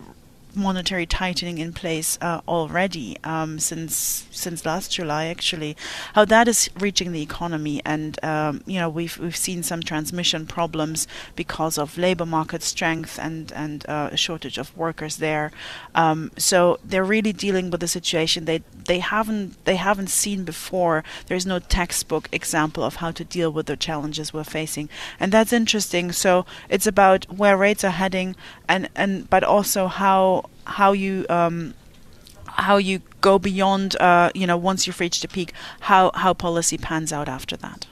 monetary 0.55 1.05
tightening 1.05 1.57
in 1.57 1.73
place 1.73 2.17
uh, 2.21 2.41
already 2.47 3.17
um, 3.23 3.59
since 3.59 4.25
since 4.31 4.65
last 4.65 4.91
July, 4.91 5.25
actually. 5.25 5.75
How 6.13 6.25
that 6.25 6.47
is 6.47 6.69
reaching 6.79 7.11
the 7.11 7.21
economy, 7.21 7.81
and 7.85 8.23
um, 8.23 8.61
you 8.65 8.79
know 8.79 8.89
we've 8.89 9.17
we've 9.17 9.35
seen 9.35 9.63
some 9.63 9.81
transmission 9.81 10.45
problems 10.45 11.07
because 11.35 11.77
of 11.77 11.97
labor 11.97 12.25
market 12.25 12.63
strength 12.63 13.19
and 13.19 13.51
and 13.53 13.87
uh, 13.87 14.09
a 14.11 14.17
shortage 14.17 14.57
of 14.57 14.75
workers 14.77 15.17
there. 15.17 15.51
Um, 15.93 16.31
so 16.37 16.79
they're 16.83 17.03
really 17.03 17.33
dealing 17.33 17.69
with 17.69 17.83
a 17.83 17.87
situation 17.87 18.45
they 18.45 18.61
they 18.85 18.99
haven't 18.99 19.63
they 19.65 19.75
haven't 19.75 20.09
seen 20.09 20.43
before. 20.43 21.03
There's 21.27 21.45
no 21.45 21.59
textbook 21.59 22.29
example 22.31 22.83
of 22.83 22.97
how 22.97 23.11
to 23.11 23.23
deal 23.23 23.51
with 23.51 23.65
the 23.65 23.77
challenges 23.77 24.33
we're 24.33 24.43
facing, 24.43 24.89
and 25.19 25.31
that's 25.31 25.53
interesting. 25.53 26.11
So 26.11 26.45
it's 26.69 26.87
about 26.87 27.25
where 27.31 27.57
rates 27.57 27.83
are 27.83 27.89
heading, 27.89 28.35
and 28.67 28.89
and 28.95 29.29
but 29.29 29.43
also 29.43 29.87
how 29.87 30.44
how 30.65 30.91
you 30.91 31.25
um, 31.29 31.73
how 32.45 32.77
you 32.77 33.01
go 33.21 33.39
beyond 33.39 33.95
uh, 33.97 34.31
you 34.33 34.47
know 34.47 34.57
once 34.57 34.87
you've 34.87 34.99
reached 34.99 35.23
a 35.23 35.27
peak 35.27 35.53
how 35.81 36.11
how 36.15 36.33
policy 36.33 36.77
pans 36.77 37.11
out 37.11 37.29
after 37.29 37.57
that 37.57 37.87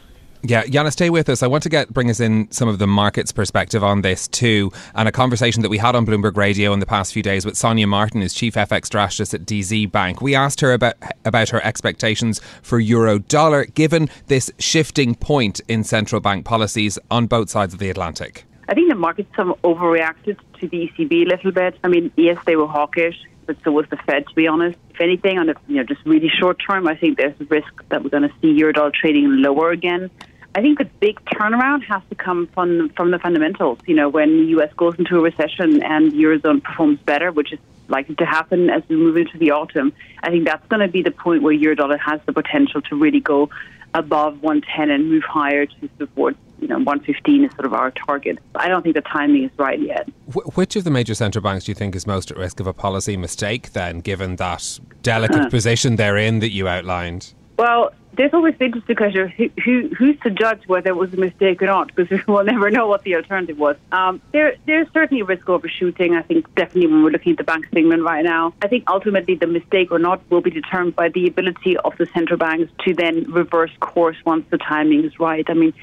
yeah, 0.45 0.65
Jana, 0.65 0.91
stay 0.91 1.09
with 1.09 1.29
us. 1.29 1.41
I 1.41 1.47
want 1.47 1.63
to 1.63 1.69
get 1.69 1.93
bring 1.93 2.09
us 2.09 2.19
in 2.19 2.51
some 2.51 2.67
of 2.67 2.77
the 2.77 2.85
market's 2.85 3.31
perspective 3.31 3.81
on 3.81 4.01
this 4.01 4.27
too, 4.27 4.73
and 4.93 5.07
a 5.07 5.11
conversation 5.11 5.61
that 5.61 5.69
we 5.69 5.77
had 5.77 5.95
on 5.95 6.05
Bloomberg 6.05 6.35
Radio 6.35 6.73
in 6.73 6.81
the 6.81 6.85
past 6.85 7.13
few 7.13 7.23
days 7.23 7.45
with 7.45 7.55
Sonja 7.55 7.87
Marten, 7.87 8.19
who's 8.19 8.33
chief 8.33 8.55
FX 8.55 8.87
strategist 8.87 9.33
at 9.33 9.45
DZ 9.45 9.89
Bank. 9.89 10.21
We 10.21 10.35
asked 10.35 10.59
her 10.59 10.73
about 10.73 10.95
about 11.23 11.47
her 11.49 11.65
expectations 11.65 12.41
for 12.61 12.77
euro 12.77 13.19
dollar 13.19 13.63
given 13.63 14.09
this 14.27 14.51
shifting 14.59 15.15
point 15.15 15.61
in 15.69 15.85
central 15.85 16.19
bank 16.19 16.43
policies 16.43 16.99
on 17.09 17.27
both 17.27 17.49
sides 17.49 17.73
of 17.73 17.79
the 17.79 17.89
Atlantic. 17.89 18.43
I 18.67 18.73
think 18.73 18.89
the 18.89 18.95
markets 18.95 19.29
have 19.33 19.47
overreacted 19.63 20.39
to 20.59 20.67
the 20.67 20.89
ECB 20.89 21.25
a 21.25 21.29
little 21.29 21.51
bit. 21.51 21.77
I 21.83 21.87
mean, 21.87 22.11
yes, 22.15 22.37
they 22.45 22.55
were 22.55 22.67
hawkish, 22.67 23.15
but 23.45 23.57
so 23.63 23.71
was 23.71 23.85
the 23.89 23.97
Fed, 23.97 24.27
to 24.27 24.35
be 24.35 24.47
honest. 24.47 24.77
If 24.91 25.01
anything, 25.01 25.37
on 25.37 25.49
a 25.49 25.55
you 25.67 25.77
know 25.77 25.83
just 25.83 26.05
really 26.05 26.29
short 26.29 26.61
term, 26.65 26.87
I 26.87 26.95
think 26.95 27.17
there's 27.17 27.39
a 27.39 27.45
risk 27.45 27.73
that 27.89 28.03
we're 28.03 28.09
going 28.09 28.23
to 28.23 28.33
see 28.41 28.59
eurodollar 28.59 28.93
trading 28.93 29.41
lower 29.41 29.71
again. 29.71 30.09
I 30.55 30.61
think 30.61 30.77
the 30.77 30.85
big 30.85 31.19
turnaround 31.25 31.83
has 31.85 32.03
to 32.09 32.15
come 32.15 32.47
from 32.47 32.89
from 32.89 33.11
the 33.11 33.19
fundamentals. 33.19 33.79
You 33.85 33.95
know, 33.95 34.07
when 34.07 34.43
the 34.43 34.47
U.S. 34.51 34.71
goes 34.77 34.95
into 34.97 35.17
a 35.17 35.21
recession 35.21 35.83
and 35.83 36.11
the 36.11 36.17
eurozone 36.17 36.63
performs 36.63 36.99
better, 36.99 37.31
which 37.31 37.51
is 37.51 37.59
likely 37.87 38.15
to 38.15 38.25
happen 38.25 38.69
as 38.69 38.83
we 38.87 38.95
move 38.95 39.17
into 39.17 39.37
the 39.37 39.51
autumn, 39.51 39.93
I 40.21 40.29
think 40.29 40.45
that's 40.45 40.65
going 40.67 40.81
to 40.81 40.87
be 40.87 41.01
the 41.01 41.11
point 41.11 41.41
where 41.41 41.53
eurodollar 41.53 41.99
has 41.99 42.21
the 42.25 42.33
potential 42.33 42.81
to 42.83 42.95
really 42.95 43.19
go 43.19 43.49
above 43.93 44.41
110 44.41 44.89
and 44.89 45.09
move 45.09 45.23
higher 45.23 45.65
to 45.65 45.89
support 45.97 46.35
you 46.63 46.69
know 46.69 46.77
115 46.77 47.43
is 47.43 47.51
sort 47.51 47.65
of 47.65 47.73
our 47.73 47.91
target. 47.91 48.39
I 48.55 48.67
don't 48.67 48.81
think 48.81 48.95
the 48.95 49.01
timing 49.01 49.43
is 49.43 49.51
right 49.57 49.79
yet. 49.79 50.07
which 50.55 50.75
of 50.75 50.83
the 50.83 50.91
major 50.91 51.13
central 51.13 51.43
banks 51.43 51.65
do 51.65 51.71
you 51.71 51.75
think 51.75 51.95
is 51.95 52.07
most 52.07 52.31
at 52.31 52.37
risk 52.37 52.59
of 52.59 52.67
a 52.67 52.73
policy 52.73 53.17
mistake 53.17 53.73
then, 53.73 53.99
given 53.99 54.37
that 54.37 54.79
delicate 55.01 55.41
uh 55.41 55.49
position 55.49 55.97
they're 55.97 56.17
in 56.17 56.39
that 56.39 56.51
you 56.51 56.67
outlined? 56.67 57.33
Well, 57.57 57.91
there's 58.15 58.33
always 58.33 58.55
the 58.59 58.65
interesting 58.65 58.95
question 58.95 59.29
who, 59.29 59.49
who, 59.63 59.89
who's 59.97 60.19
to 60.21 60.29
judge 60.29 60.67
whether 60.67 60.89
it 60.89 60.95
was 60.95 61.13
a 61.13 61.17
mistake 61.17 61.61
or 61.61 61.65
not, 61.65 61.93
because 61.95 62.19
we'll 62.27 62.43
never 62.43 62.69
know 62.69 62.87
what 62.87 63.03
the 63.03 63.15
alternative 63.15 63.57
was. 63.57 63.75
Um, 63.91 64.21
there, 64.31 64.55
there's 64.65 64.87
certainly 64.93 65.21
a 65.21 65.25
risk 65.25 65.43
of 65.49 65.55
overshooting, 65.55 66.15
I 66.15 66.21
think, 66.21 66.53
definitely 66.55 66.87
when 66.87 67.03
we're 67.03 67.11
looking 67.11 67.33
at 67.33 67.37
the 67.37 67.43
Bank 67.43 67.65
of 67.67 67.77
England 67.77 68.03
right 68.03 68.23
now. 68.23 68.53
I 68.61 68.67
think 68.67 68.83
ultimately 68.87 69.35
the 69.35 69.47
mistake 69.47 69.91
or 69.91 69.99
not 69.99 70.21
will 70.29 70.41
be 70.41 70.51
determined 70.51 70.95
by 70.95 71.09
the 71.09 71.27
ability 71.27 71.77
of 71.77 71.97
the 71.97 72.05
central 72.07 72.37
banks 72.37 72.71
to 72.85 72.93
then 72.93 73.31
reverse 73.31 73.71
course 73.79 74.17
once 74.25 74.45
the 74.49 74.57
timing 74.57 75.03
is 75.03 75.19
right. 75.19 75.45
I 75.47 75.53
mean, 75.53 75.73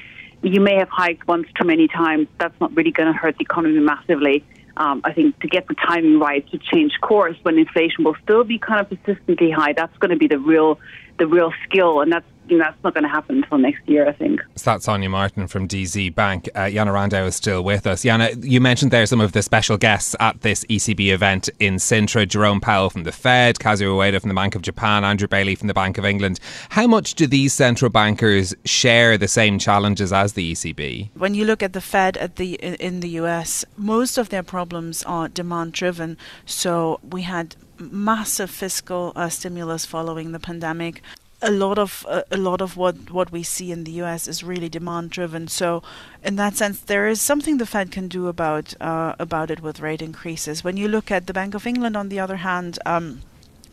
you 0.41 0.61
may 0.61 0.75
have 0.75 0.89
hiked 0.89 1.27
once 1.27 1.47
too 1.59 1.65
many 1.65 1.87
times. 1.87 2.27
That's 2.39 2.59
not 2.59 2.75
really 2.75 2.91
going 2.91 3.11
to 3.11 3.17
hurt 3.17 3.37
the 3.37 3.43
economy 3.43 3.79
massively. 3.79 4.43
Um, 4.77 5.01
I 5.03 5.13
think 5.13 5.39
to 5.41 5.47
get 5.47 5.67
the 5.67 5.75
timing 5.75 6.19
right 6.19 6.49
to 6.51 6.57
change 6.57 6.93
course 7.01 7.35
when 7.43 7.59
inflation 7.59 8.03
will 8.03 8.15
still 8.23 8.43
be 8.43 8.57
kind 8.57 8.79
of 8.79 8.89
persistently 8.89 9.51
high, 9.51 9.73
that's 9.73 9.95
going 9.97 10.11
to 10.11 10.17
be 10.17 10.27
the 10.27 10.39
real 10.39 10.79
the 11.19 11.27
real 11.27 11.53
skill, 11.65 12.01
and 12.01 12.11
that's 12.11 12.25
you 12.51 12.57
know, 12.57 12.65
that's 12.65 12.83
not 12.83 12.93
going 12.93 13.03
to 13.03 13.09
happen 13.09 13.37
until 13.37 13.57
next 13.57 13.87
year, 13.87 14.07
I 14.07 14.11
think. 14.11 14.41
So 14.57 14.71
that's 14.71 14.85
Sonja 14.85 15.09
Marten 15.09 15.47
from 15.47 15.69
DZ 15.69 16.13
Bank. 16.13 16.49
Uh, 16.53 16.69
Jana 16.69 16.91
Randow 16.91 17.25
is 17.25 17.35
still 17.35 17.63
with 17.63 17.87
us. 17.87 18.03
Jana, 18.03 18.31
you 18.41 18.59
mentioned 18.59 18.91
there 18.91 19.05
some 19.05 19.21
of 19.21 19.31
the 19.31 19.41
special 19.41 19.77
guests 19.77 20.17
at 20.19 20.41
this 20.41 20.65
ECB 20.65 21.13
event 21.13 21.49
in 21.59 21.75
Sintra 21.75 22.27
Jerome 22.27 22.59
Powell 22.59 22.89
from 22.89 23.03
the 23.03 23.13
Fed, 23.13 23.57
Kazuo 23.57 23.95
Ueda 23.95 24.19
from 24.19 24.27
the 24.27 24.35
Bank 24.35 24.55
of 24.55 24.61
Japan, 24.61 25.05
Andrew 25.05 25.29
Bailey 25.29 25.55
from 25.55 25.69
the 25.69 25.73
Bank 25.73 25.97
of 25.97 26.03
England. 26.03 26.41
How 26.69 26.87
much 26.87 27.15
do 27.15 27.25
these 27.25 27.53
central 27.53 27.89
bankers 27.89 28.53
share 28.65 29.17
the 29.17 29.29
same 29.29 29.57
challenges 29.57 30.11
as 30.11 30.33
the 30.33 30.51
ECB? 30.51 31.09
When 31.15 31.33
you 31.33 31.45
look 31.45 31.63
at 31.63 31.71
the 31.71 31.81
Fed 31.81 32.17
at 32.17 32.35
the 32.35 32.55
in 32.55 32.99
the 32.99 33.09
US, 33.21 33.63
most 33.77 34.17
of 34.17 34.27
their 34.27 34.43
problems 34.43 35.03
are 35.03 35.29
demand 35.29 35.71
driven. 35.71 36.17
So 36.45 36.99
we 37.01 37.21
had 37.21 37.55
massive 37.79 38.49
fiscal 38.49 39.13
uh, 39.15 39.29
stimulus 39.29 39.85
following 39.85 40.33
the 40.33 40.39
pandemic 40.39 41.01
a 41.41 41.51
lot 41.51 41.77
of 41.77 42.05
a 42.09 42.37
lot 42.37 42.61
of 42.61 42.77
what 42.77 43.11
what 43.11 43.31
we 43.31 43.43
see 43.43 43.71
in 43.71 43.83
the 43.83 43.91
US 44.03 44.27
is 44.27 44.43
really 44.43 44.69
demand 44.69 45.09
driven. 45.09 45.47
So, 45.47 45.81
in 46.23 46.35
that 46.35 46.55
sense, 46.55 46.79
there 46.79 47.07
is 47.07 47.21
something 47.21 47.57
the 47.57 47.65
Fed 47.65 47.91
can 47.91 48.07
do 48.07 48.27
about 48.27 48.73
uh, 48.79 49.15
about 49.19 49.51
it 49.51 49.61
with 49.61 49.79
rate 49.79 50.01
increases. 50.01 50.63
When 50.63 50.77
you 50.77 50.87
look 50.87 51.11
at 51.11 51.27
the 51.27 51.33
Bank 51.33 51.53
of 51.53 51.67
England, 51.67 51.97
on 51.97 52.09
the 52.09 52.19
other 52.19 52.37
hand. 52.37 52.79
Um, 52.85 53.21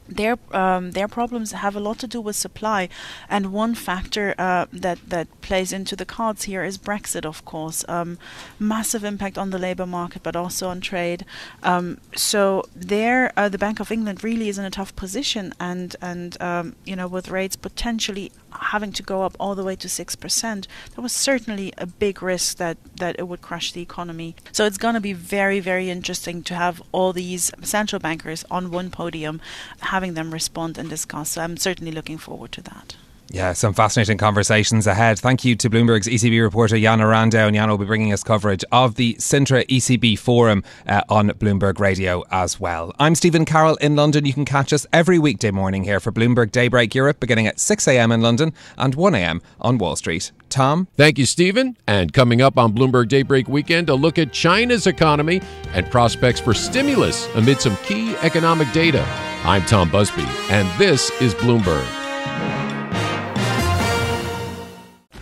their 0.09 0.39
um, 0.53 0.93
their 0.93 1.09
problems 1.09 1.53
have 1.53 1.77
a 1.77 1.81
lot 1.81 1.99
to 1.99 2.07
do 2.07 2.21
with 2.21 2.37
supply, 2.37 2.89
and 3.29 3.53
one 3.53 3.75
factor 3.75 4.35
uh, 4.39 4.67
that 4.73 4.99
that 5.09 5.29
plays 5.41 5.73
into 5.73 5.95
the 5.97 6.05
cards 6.05 6.45
here 6.45 6.65
is 6.65 6.79
Brexit, 6.79 7.25
of 7.25 7.45
course. 7.45 7.85
Um, 7.89 8.19
massive 8.59 9.05
impact 9.05 9.39
on 9.39 9.51
the 9.51 9.59
labour 9.59 9.87
market, 9.87 10.23
but 10.23 10.35
also 10.37 10.69
on 10.69 10.81
trade. 10.81 11.25
Um, 11.63 12.01
so 12.17 12.65
there, 12.75 13.33
uh, 13.37 13.49
the 13.49 13.59
Bank 13.59 13.81
of 13.81 13.93
England 13.93 14.25
really 14.25 14.49
is 14.49 14.59
in 14.59 14.65
a 14.65 14.71
tough 14.71 14.95
position, 14.97 15.53
and 15.61 15.95
and 16.01 16.41
um, 16.43 16.77
you 16.85 16.97
know 16.97 17.09
with 17.09 17.29
rates 17.29 17.57
potentially 17.57 18.33
having 18.53 18.93
to 18.93 19.03
go 19.03 19.23
up 19.23 19.37
all 19.39 19.55
the 19.55 19.65
way 19.65 19.77
to 19.77 19.89
six 19.89 20.17
percent, 20.17 20.67
there 20.95 21.03
was 21.03 21.13
certainly 21.13 21.73
a 21.79 21.87
big 21.87 22.23
risk 22.23 22.59
that 22.59 22.77
that 22.97 23.17
it 23.19 23.29
would 23.29 23.43
crush 23.43 23.73
the 23.73 23.83
economy. 23.83 24.35
So 24.53 24.65
it's 24.65 24.79
going 24.79 24.95
to 24.95 25.01
be 25.01 25.13
very 25.13 25.61
very 25.61 25.91
interesting 25.91 26.43
to 26.45 26.55
have 26.55 26.83
all 26.93 27.13
these 27.13 27.51
central 27.63 28.01
bankers 28.01 28.45
on 28.51 28.71
one 28.71 28.91
podium 28.91 29.41
having 29.81 30.15
them 30.15 30.33
respond 30.33 30.79
and 30.79 30.89
discuss. 30.89 31.31
So 31.31 31.43
I'm 31.43 31.57
certainly 31.57 31.93
looking 31.93 32.19
forward 32.19 32.53
to 32.53 32.63
that. 32.63 32.97
Yeah, 33.31 33.53
some 33.53 33.75
fascinating 33.75 34.17
conversations 34.17 34.87
ahead. 34.87 35.19
Thank 35.19 35.45
you 35.45 35.55
to 35.57 35.69
Bloomberg's 35.69 36.09
ECB 36.09 36.41
reporter 36.43 36.79
Jana 36.79 37.05
Randow. 37.05 37.47
And 37.47 37.55
Jana 37.55 37.73
will 37.73 37.79
be 37.79 37.85
bringing 37.85 38.13
us 38.13 38.23
coverage 38.23 38.65
of 38.73 38.95
the 38.95 39.15
Sintra 39.15 39.67
ECB 39.67 40.19
Forum 40.19 40.65
uh, 40.87 41.03
on 41.11 41.29
Bloomberg 41.31 41.79
Radio 41.79 42.25
as 42.31 42.59
well. 42.59 42.95
I'm 42.99 43.15
Stephen 43.15 43.45
Carroll 43.45 43.77
in 43.77 43.97
London. 43.97 44.25
You 44.25 44.33
can 44.33 44.47
catch 44.47 44.73
us 44.73 44.87
every 44.95 45.19
weekday 45.19 45.51
morning 45.51 45.85
here 45.85 46.01
for 46.01 46.11
Bloomberg 46.11 46.53
Daybreak 46.53 46.95
Europe 46.95 47.21
beginning 47.21 47.47
at 47.47 47.57
6am 47.57 48.15
in 48.15 48.23
London 48.23 48.55
and 48.79 48.97
1am 48.97 49.43
on 49.61 49.77
Wall 49.77 49.97
Street. 49.97 50.33
Tom? 50.49 50.89
Thank 50.97 51.19
you, 51.19 51.27
Stephen. 51.27 51.77
And 51.87 52.15
coming 52.15 52.41
up 52.41 52.57
on 52.57 52.73
Bloomberg 52.73 53.09
Daybreak 53.09 53.47
Weekend, 53.47 53.91
a 53.91 53.95
look 53.95 54.19
at 54.19 54.33
China's 54.33 54.87
economy 54.87 55.43
and 55.75 55.91
prospects 55.91 56.41
for 56.41 56.55
stimulus 56.55 57.29
amid 57.35 57.61
some 57.61 57.77
key 57.85 58.17
economic 58.17 58.73
data. 58.73 59.05
I'm 59.45 59.63
Tom 59.67 59.91
Busby, 59.91 60.25
and 60.49 60.67
this 60.79 61.11
is 61.21 61.35
Bloomberg. 61.35 62.08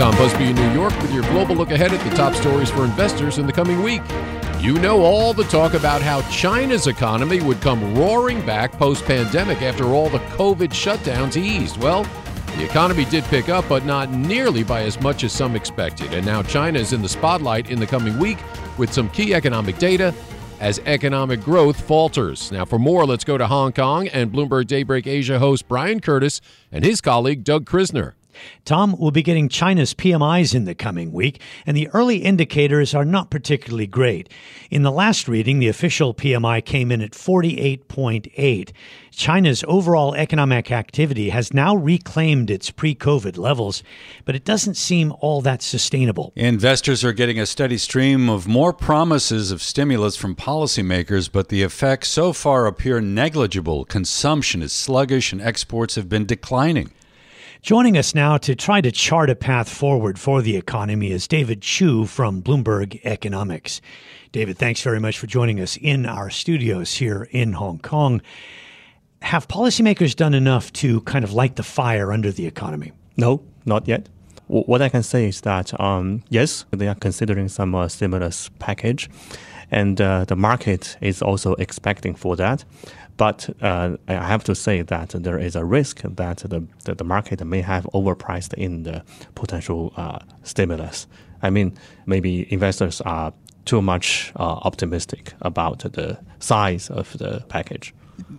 Tom 0.00 0.16
Busby 0.16 0.44
in 0.44 0.54
New 0.54 0.72
York 0.72 0.98
with 1.02 1.12
your 1.12 1.24
global 1.24 1.54
look 1.54 1.72
ahead 1.72 1.92
at 1.92 2.00
the 2.08 2.16
top 2.16 2.32
stories 2.32 2.70
for 2.70 2.86
investors 2.86 3.36
in 3.36 3.46
the 3.46 3.52
coming 3.52 3.82
week. 3.82 4.00
You 4.58 4.78
know 4.78 5.02
all 5.02 5.34
the 5.34 5.44
talk 5.44 5.74
about 5.74 6.00
how 6.00 6.22
China's 6.30 6.86
economy 6.86 7.42
would 7.42 7.60
come 7.60 7.94
roaring 7.94 8.40
back 8.46 8.72
post 8.72 9.04
pandemic 9.04 9.60
after 9.60 9.84
all 9.88 10.08
the 10.08 10.20
COVID 10.20 10.70
shutdowns 10.70 11.36
eased. 11.36 11.76
Well, 11.82 12.04
the 12.56 12.64
economy 12.64 13.04
did 13.04 13.24
pick 13.24 13.50
up, 13.50 13.68
but 13.68 13.84
not 13.84 14.10
nearly 14.10 14.62
by 14.62 14.84
as 14.84 14.98
much 15.02 15.22
as 15.22 15.34
some 15.34 15.54
expected. 15.54 16.14
And 16.14 16.24
now 16.24 16.42
China 16.44 16.78
is 16.78 16.94
in 16.94 17.02
the 17.02 17.08
spotlight 17.08 17.70
in 17.70 17.78
the 17.78 17.86
coming 17.86 18.18
week 18.18 18.38
with 18.78 18.94
some 18.94 19.10
key 19.10 19.34
economic 19.34 19.76
data 19.76 20.14
as 20.60 20.78
economic 20.86 21.42
growth 21.42 21.78
falters. 21.78 22.50
Now, 22.50 22.64
for 22.64 22.78
more, 22.78 23.04
let's 23.04 23.24
go 23.24 23.36
to 23.36 23.46
Hong 23.46 23.74
Kong 23.74 24.08
and 24.08 24.32
Bloomberg 24.32 24.66
Daybreak 24.66 25.06
Asia 25.06 25.38
host 25.38 25.68
Brian 25.68 26.00
Curtis 26.00 26.40
and 26.72 26.86
his 26.86 27.02
colleague 27.02 27.44
Doug 27.44 27.66
Krisner. 27.66 28.14
Tom 28.64 28.96
will 28.98 29.10
be 29.10 29.22
getting 29.22 29.48
China's 29.48 29.94
PMIs 29.94 30.54
in 30.54 30.64
the 30.64 30.74
coming 30.74 31.12
week, 31.12 31.40
and 31.66 31.76
the 31.76 31.88
early 31.88 32.18
indicators 32.18 32.94
are 32.94 33.04
not 33.04 33.30
particularly 33.30 33.86
great. 33.86 34.28
In 34.70 34.82
the 34.82 34.92
last 34.92 35.28
reading, 35.28 35.58
the 35.58 35.68
official 35.68 36.14
PMI 36.14 36.64
came 36.64 36.92
in 36.92 37.00
at 37.00 37.12
48.8. 37.12 38.72
China's 39.10 39.64
overall 39.66 40.14
economic 40.14 40.70
activity 40.70 41.30
has 41.30 41.52
now 41.52 41.74
reclaimed 41.74 42.50
its 42.50 42.70
pre 42.70 42.94
COVID 42.94 43.36
levels, 43.36 43.82
but 44.24 44.34
it 44.34 44.44
doesn't 44.44 44.76
seem 44.76 45.12
all 45.20 45.40
that 45.42 45.62
sustainable. 45.62 46.32
Investors 46.36 47.04
are 47.04 47.12
getting 47.12 47.38
a 47.38 47.46
steady 47.46 47.76
stream 47.76 48.30
of 48.30 48.46
more 48.46 48.72
promises 48.72 49.50
of 49.50 49.62
stimulus 49.62 50.16
from 50.16 50.34
policymakers, 50.34 51.30
but 51.30 51.48
the 51.48 51.62
effects 51.62 52.08
so 52.08 52.32
far 52.32 52.66
appear 52.66 53.00
negligible. 53.00 53.84
Consumption 53.84 54.62
is 54.62 54.72
sluggish 54.72 55.32
and 55.32 55.42
exports 55.42 55.96
have 55.96 56.08
been 56.08 56.24
declining. 56.24 56.90
Joining 57.62 57.98
us 57.98 58.14
now 58.14 58.38
to 58.38 58.54
try 58.54 58.80
to 58.80 58.90
chart 58.90 59.28
a 59.28 59.34
path 59.34 59.68
forward 59.68 60.18
for 60.18 60.40
the 60.40 60.56
economy 60.56 61.10
is 61.10 61.28
David 61.28 61.62
Qu 61.62 62.06
from 62.06 62.40
Bloomberg 62.42 62.98
Economics. 63.04 63.82
David, 64.32 64.56
thanks 64.56 64.80
very 64.80 64.98
much 64.98 65.18
for 65.18 65.26
joining 65.26 65.60
us 65.60 65.76
in 65.76 66.06
our 66.06 66.30
studios 66.30 66.94
here 66.94 67.28
in 67.32 67.52
Hong 67.52 67.78
Kong. 67.78 68.22
Have 69.20 69.46
policymakers 69.46 70.16
done 70.16 70.32
enough 70.32 70.72
to 70.74 71.02
kind 71.02 71.22
of 71.22 71.34
light 71.34 71.56
the 71.56 71.62
fire 71.62 72.14
under 72.14 72.32
the 72.32 72.46
economy? 72.46 72.92
No, 73.18 73.42
not 73.66 73.86
yet. 73.86 74.08
What 74.46 74.80
I 74.80 74.88
can 74.88 75.02
say 75.02 75.28
is 75.28 75.42
that 75.42 75.78
um, 75.78 76.22
yes, 76.30 76.64
they 76.70 76.88
are 76.88 76.94
considering 76.94 77.48
some 77.50 77.74
uh, 77.74 77.88
stimulus 77.88 78.48
package, 78.58 79.10
and 79.70 80.00
uh, 80.00 80.24
the 80.24 80.34
market 80.34 80.96
is 81.02 81.20
also 81.20 81.52
expecting 81.56 82.14
for 82.14 82.36
that. 82.36 82.64
But 83.20 83.50
uh, 83.60 83.98
I 84.08 84.14
have 84.14 84.44
to 84.44 84.54
say 84.54 84.80
that 84.80 85.10
there 85.10 85.38
is 85.38 85.54
a 85.54 85.62
risk 85.62 86.00
that 86.00 86.38
the, 86.38 86.66
that 86.84 86.96
the 86.96 87.04
market 87.04 87.44
may 87.44 87.60
have 87.60 87.84
overpriced 87.92 88.54
in 88.54 88.84
the 88.84 89.04
potential 89.34 89.92
uh, 89.98 90.20
stimulus. 90.42 91.06
I 91.42 91.50
mean, 91.50 91.76
maybe 92.06 92.50
investors 92.50 93.02
are 93.02 93.34
too 93.66 93.82
much 93.82 94.32
uh, 94.36 94.60
optimistic 94.64 95.34
about 95.42 95.80
the 95.80 96.18
size 96.38 96.88
of 96.88 97.12
the 97.18 97.44
package. 97.48 97.92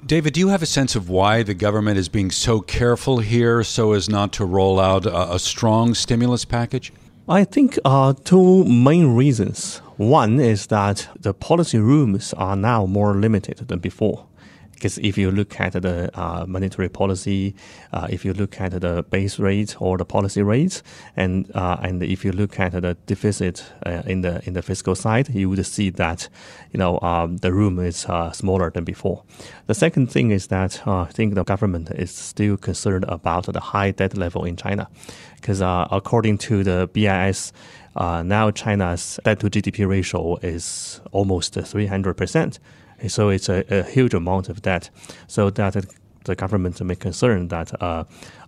David, 0.07 0.33
do 0.33 0.39
you 0.39 0.47
have 0.47 0.63
a 0.63 0.73
sense 0.77 0.95
of 0.95 1.09
why 1.09 1.43
the 1.43 1.53
government 1.53 1.99
is 1.99 2.09
being 2.09 2.31
so 2.31 2.59
careful 2.59 3.19
here 3.19 3.63
so 3.63 3.93
as 3.93 4.09
not 4.09 4.33
to 4.33 4.45
roll 4.45 4.79
out 4.79 5.05
a, 5.05 5.33
a 5.35 5.37
strong 5.37 5.93
stimulus 5.93 6.43
package? 6.43 6.91
I 7.29 7.43
think 7.43 7.77
uh, 7.85 8.15
two 8.23 8.65
main 8.65 9.15
reasons. 9.15 9.77
One 9.97 10.39
is 10.39 10.67
that 10.67 11.07
the 11.19 11.35
policy 11.35 11.77
rooms 11.77 12.33
are 12.33 12.55
now 12.55 12.87
more 12.87 13.13
limited 13.13 13.67
than 13.67 13.77
before. 13.77 14.25
Because 14.81 14.97
if 14.97 15.15
you 15.15 15.29
look 15.29 15.59
at 15.59 15.73
the 15.73 16.09
uh, 16.19 16.43
monetary 16.47 16.89
policy, 16.89 17.53
uh, 17.93 18.07
if 18.09 18.25
you 18.25 18.33
look 18.33 18.59
at 18.59 18.81
the 18.81 19.05
base 19.11 19.37
rate 19.37 19.79
or 19.79 19.95
the 19.95 20.05
policy 20.05 20.41
rates, 20.41 20.81
and 21.15 21.51
uh, 21.53 21.77
and 21.83 22.01
if 22.01 22.25
you 22.25 22.31
look 22.31 22.59
at 22.59 22.71
the 22.71 22.97
deficit 23.05 23.63
uh, 23.85 24.01
in 24.07 24.21
the 24.21 24.41
in 24.47 24.53
the 24.53 24.63
fiscal 24.63 24.95
side, 24.95 25.29
you 25.35 25.51
would 25.51 25.63
see 25.67 25.91
that 25.91 26.29
you 26.71 26.79
know 26.79 26.99
um, 27.01 27.37
the 27.37 27.53
room 27.53 27.77
is 27.77 28.07
uh, 28.07 28.31
smaller 28.31 28.71
than 28.71 28.83
before. 28.83 29.21
The 29.67 29.75
second 29.75 30.11
thing 30.11 30.31
is 30.31 30.47
that 30.47 30.81
uh, 30.87 31.01
I 31.01 31.11
think 31.11 31.35
the 31.35 31.43
government 31.43 31.91
is 31.91 32.09
still 32.09 32.57
concerned 32.57 33.05
about 33.07 33.53
the 33.53 33.59
high 33.59 33.91
debt 33.91 34.17
level 34.17 34.45
in 34.45 34.55
China, 34.55 34.89
because 35.35 35.61
according 35.61 36.39
to 36.39 36.63
the 36.63 36.89
BIS. 36.91 37.53
now 37.95 38.49
China's 38.49 39.19
debt 39.23 39.41
to 39.41 39.47
GDP 39.47 39.87
ratio 39.87 40.37
is 40.37 41.01
almost 41.11 41.53
300 41.53 42.17
percent. 42.17 42.59
So 43.07 43.29
it's 43.29 43.49
a, 43.49 43.63
a 43.69 43.83
huge 43.83 44.13
amount 44.13 44.49
of 44.49 44.61
debt. 44.61 44.89
So 45.27 45.49
that 45.49 45.85
the 46.25 46.35
government 46.35 46.81
may 46.81 46.95
concern 46.95 47.47
that 47.47 47.81
uh, 47.81 48.03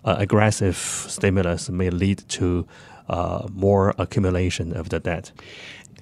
uh, 0.05 0.15
aggressive 0.17 0.77
stimulus 0.77 1.69
may 1.69 1.89
lead 1.89 2.23
to 2.29 2.67
uh, 3.09 3.47
more 3.51 3.93
accumulation 3.97 4.75
of 4.75 4.89
the 4.89 4.99
debt. 4.99 5.31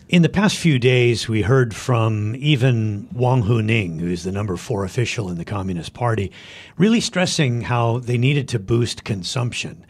In 0.09 0.23
the 0.23 0.29
past 0.29 0.57
few 0.57 0.77
days, 0.77 1.29
we 1.29 1.41
heard 1.41 1.73
from 1.73 2.35
even 2.35 3.07
Wang 3.13 3.43
Huning, 3.43 4.01
who's 4.01 4.23
the 4.23 4.31
number 4.31 4.57
four 4.57 4.83
official 4.83 5.29
in 5.29 5.37
the 5.37 5.45
Communist 5.45 5.93
Party, 5.93 6.33
really 6.77 6.99
stressing 6.99 7.61
how 7.61 7.99
they 7.99 8.17
needed 8.17 8.49
to 8.49 8.59
boost 8.59 9.05
consumption. 9.05 9.85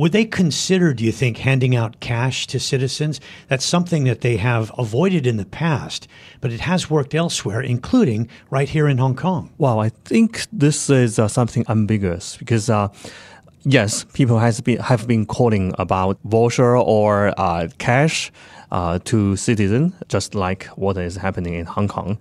Would 0.00 0.12
they 0.12 0.24
consider, 0.24 0.94
do 0.94 1.04
you 1.04 1.12
think, 1.12 1.36
handing 1.36 1.76
out 1.76 2.00
cash 2.00 2.46
to 2.46 2.58
citizens? 2.58 3.20
That's 3.48 3.66
something 3.66 4.04
that 4.04 4.22
they 4.22 4.38
have 4.38 4.72
avoided 4.78 5.26
in 5.26 5.36
the 5.36 5.44
past, 5.44 6.08
but 6.40 6.50
it 6.50 6.60
has 6.60 6.88
worked 6.88 7.14
elsewhere, 7.14 7.60
including 7.60 8.26
right 8.48 8.66
here 8.66 8.88
in 8.88 8.96
Hong 8.96 9.14
Kong. 9.14 9.50
Well, 9.58 9.78
I 9.78 9.90
think 9.90 10.46
this 10.50 10.88
is 10.88 11.18
uh, 11.18 11.28
something 11.28 11.66
ambiguous 11.68 12.38
because. 12.38 12.70
Uh, 12.70 12.88
yes, 13.64 14.06
people 14.14 14.38
has 14.38 14.62
been 14.62 14.78
have 14.78 15.06
been 15.06 15.26
calling 15.26 15.74
about 15.78 16.16
voucher 16.24 16.78
or 16.78 17.34
uh, 17.36 17.68
cash 17.76 18.32
uh, 18.72 18.98
to 19.04 19.36
citizens, 19.36 19.92
just 20.08 20.34
like 20.34 20.64
what 20.76 20.96
is 20.96 21.16
happening 21.16 21.52
in 21.52 21.66
Hong 21.66 21.88
Kong. 21.88 22.18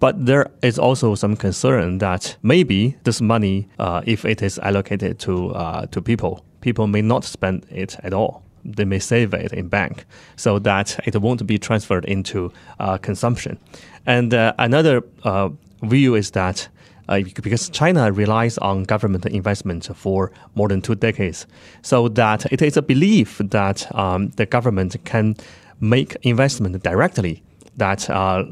But 0.00 0.26
there 0.26 0.50
is 0.60 0.78
also 0.78 1.14
some 1.14 1.36
concern 1.36 1.96
that 1.98 2.36
maybe 2.42 2.94
this 3.04 3.22
money, 3.22 3.68
uh, 3.78 4.02
if 4.04 4.26
it 4.26 4.42
is 4.42 4.58
allocated 4.58 5.18
to 5.20 5.54
uh, 5.54 5.86
to 5.86 6.02
people, 6.02 6.44
people 6.62 6.86
may 6.86 7.02
not 7.02 7.24
spend 7.24 7.66
it 7.70 7.96
at 8.02 8.14
all. 8.14 8.42
They 8.64 8.84
may 8.84 9.00
save 9.00 9.34
it 9.34 9.52
in 9.52 9.68
bank 9.68 10.06
so 10.36 10.58
that 10.60 10.98
it 11.04 11.16
won't 11.16 11.46
be 11.46 11.58
transferred 11.58 12.04
into 12.04 12.52
uh, 12.78 12.96
consumption. 12.98 13.58
And 14.06 14.32
uh, 14.32 14.54
another 14.58 15.02
uh, 15.24 15.50
view 15.82 16.14
is 16.14 16.30
that 16.30 16.68
uh, 17.08 17.20
because 17.42 17.68
China 17.68 18.12
relies 18.12 18.56
on 18.58 18.84
government 18.84 19.26
investment 19.26 19.90
for 19.96 20.30
more 20.54 20.68
than 20.68 20.80
two 20.80 20.94
decades, 20.94 21.46
so 21.82 22.08
that 22.08 22.50
it 22.52 22.62
is 22.62 22.76
a 22.76 22.82
belief 22.82 23.38
that 23.38 23.92
um, 23.96 24.30
the 24.36 24.46
government 24.46 24.96
can 25.04 25.34
make 25.80 26.16
investment 26.22 26.80
directly 26.82 27.42
that 27.76 28.08
uh, 28.10 28.44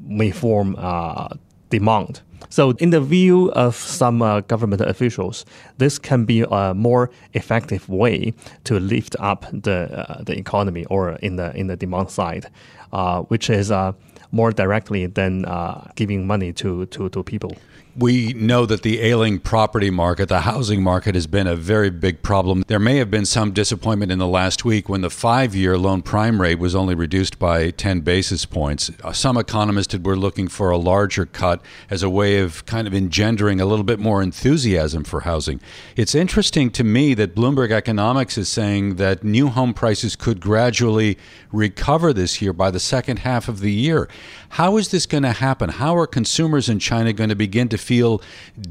may 0.00 0.30
form 0.30 0.76
uh, 0.78 1.28
demand. 1.70 2.20
So, 2.50 2.70
in 2.78 2.90
the 2.90 3.00
view 3.00 3.50
of 3.52 3.74
some 3.74 4.22
uh, 4.22 4.40
government 4.40 4.80
officials, 4.80 5.44
this 5.78 5.98
can 5.98 6.24
be 6.24 6.44
a 6.50 6.72
more 6.72 7.10
effective 7.34 7.88
way 7.88 8.32
to 8.64 8.78
lift 8.78 9.16
up 9.18 9.44
the 9.52 10.08
uh, 10.08 10.22
the 10.22 10.38
economy 10.38 10.84
or 10.86 11.12
in 11.22 11.36
the 11.36 11.54
in 11.54 11.66
the 11.66 11.76
demand 11.76 12.10
side, 12.10 12.46
uh, 12.92 13.22
which 13.22 13.50
is 13.50 13.70
uh, 13.70 13.92
more 14.32 14.52
directly 14.52 15.06
than 15.06 15.44
uh, 15.44 15.90
giving 15.94 16.26
money 16.26 16.52
to, 16.52 16.86
to, 16.86 17.08
to 17.10 17.22
people. 17.22 17.56
We 17.98 18.32
know 18.32 18.64
that 18.64 18.82
the 18.82 19.00
ailing 19.00 19.40
property 19.40 19.90
market, 19.90 20.28
the 20.28 20.42
housing 20.42 20.84
market, 20.84 21.16
has 21.16 21.26
been 21.26 21.48
a 21.48 21.56
very 21.56 21.90
big 21.90 22.22
problem. 22.22 22.62
There 22.68 22.78
may 22.78 22.98
have 22.98 23.10
been 23.10 23.26
some 23.26 23.50
disappointment 23.50 24.12
in 24.12 24.20
the 24.20 24.28
last 24.28 24.64
week 24.64 24.88
when 24.88 25.00
the 25.00 25.10
five 25.10 25.52
year 25.56 25.76
loan 25.76 26.02
prime 26.02 26.40
rate 26.40 26.60
was 26.60 26.76
only 26.76 26.94
reduced 26.94 27.40
by 27.40 27.70
10 27.70 28.02
basis 28.02 28.44
points. 28.44 28.92
Uh, 29.02 29.12
some 29.12 29.36
economists 29.36 29.96
were 29.96 30.16
looking 30.16 30.46
for 30.46 30.70
a 30.70 30.76
larger 30.76 31.26
cut 31.26 31.60
as 31.90 32.04
a 32.04 32.08
way 32.08 32.38
of 32.38 32.64
kind 32.66 32.86
of 32.86 32.94
engendering 32.94 33.60
a 33.60 33.66
little 33.66 33.84
bit 33.84 33.98
more 33.98 34.22
enthusiasm 34.22 35.02
for 35.02 35.22
housing. 35.22 35.60
It's 35.96 36.14
interesting 36.14 36.70
to 36.70 36.84
me 36.84 37.14
that 37.14 37.34
Bloomberg 37.34 37.72
Economics 37.72 38.38
is 38.38 38.48
saying 38.48 38.94
that 38.96 39.24
new 39.24 39.48
home 39.48 39.74
prices 39.74 40.14
could 40.14 40.40
gradually 40.40 41.18
recover 41.50 42.12
this 42.12 42.40
year 42.40 42.52
by 42.52 42.70
the 42.70 42.78
second 42.78 43.20
half 43.20 43.48
of 43.48 43.58
the 43.58 43.72
year. 43.72 44.08
How 44.50 44.76
is 44.76 44.90
this 44.90 45.04
going 45.04 45.24
to 45.24 45.32
happen? 45.32 45.70
How 45.70 45.96
are 45.96 46.06
consumers 46.06 46.68
in 46.68 46.78
China 46.78 47.12
going 47.12 47.30
to 47.30 47.34
begin 47.34 47.68
to 47.70 47.87
feel 47.88 48.20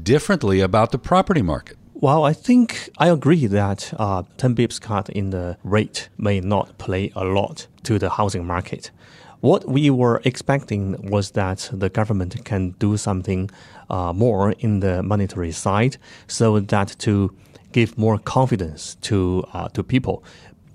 differently 0.02 0.60
about 0.60 0.88
the 0.92 0.98
property 0.98 1.42
market? 1.42 1.76
Well, 1.94 2.22
I 2.30 2.32
think 2.32 2.90
I 2.98 3.08
agree 3.08 3.46
that 3.46 3.92
uh, 3.98 4.22
10 4.36 4.54
bips 4.54 4.80
cut 4.80 5.08
in 5.10 5.30
the 5.30 5.56
rate 5.64 6.08
may 6.16 6.40
not 6.40 6.78
play 6.78 7.10
a 7.16 7.24
lot 7.24 7.66
to 7.82 7.98
the 7.98 8.10
housing 8.10 8.46
market. 8.46 8.92
What 9.40 9.68
we 9.68 9.90
were 9.90 10.20
expecting 10.24 11.10
was 11.10 11.32
that 11.32 11.70
the 11.72 11.88
government 11.88 12.44
can 12.44 12.74
do 12.78 12.96
something 12.96 13.50
uh, 13.90 14.12
more 14.12 14.52
in 14.60 14.80
the 14.80 15.02
monetary 15.02 15.52
side 15.52 15.96
so 16.28 16.60
that 16.60 16.94
to 16.98 17.34
give 17.72 17.98
more 17.98 18.18
confidence 18.18 18.96
to 19.08 19.44
uh, 19.52 19.68
to 19.74 19.82
people 19.82 20.22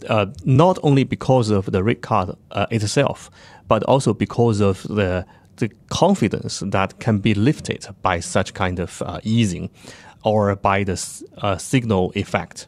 uh, 0.10 0.26
not 0.46 0.78
only 0.84 1.04
because 1.04 1.50
of 1.50 1.72
the 1.72 1.84
rate 1.84 2.02
cut 2.02 2.38
uh, 2.52 2.66
itself, 2.72 3.30
but 3.68 3.84
also 3.84 4.14
because 4.14 4.62
of 4.62 4.84
the 4.84 5.26
the 5.58 5.70
confidence 5.90 6.64
that 6.66 7.00
can 7.00 7.20
be 7.20 7.34
lifted 7.34 7.88
by 8.02 8.20
such 8.20 8.54
kind 8.54 8.80
of 8.80 9.02
uh, 9.02 9.20
easing 9.24 9.70
or 10.24 10.56
by 10.56 10.84
the 10.84 11.24
uh, 11.38 11.58
signal 11.58 12.12
effect. 12.16 12.68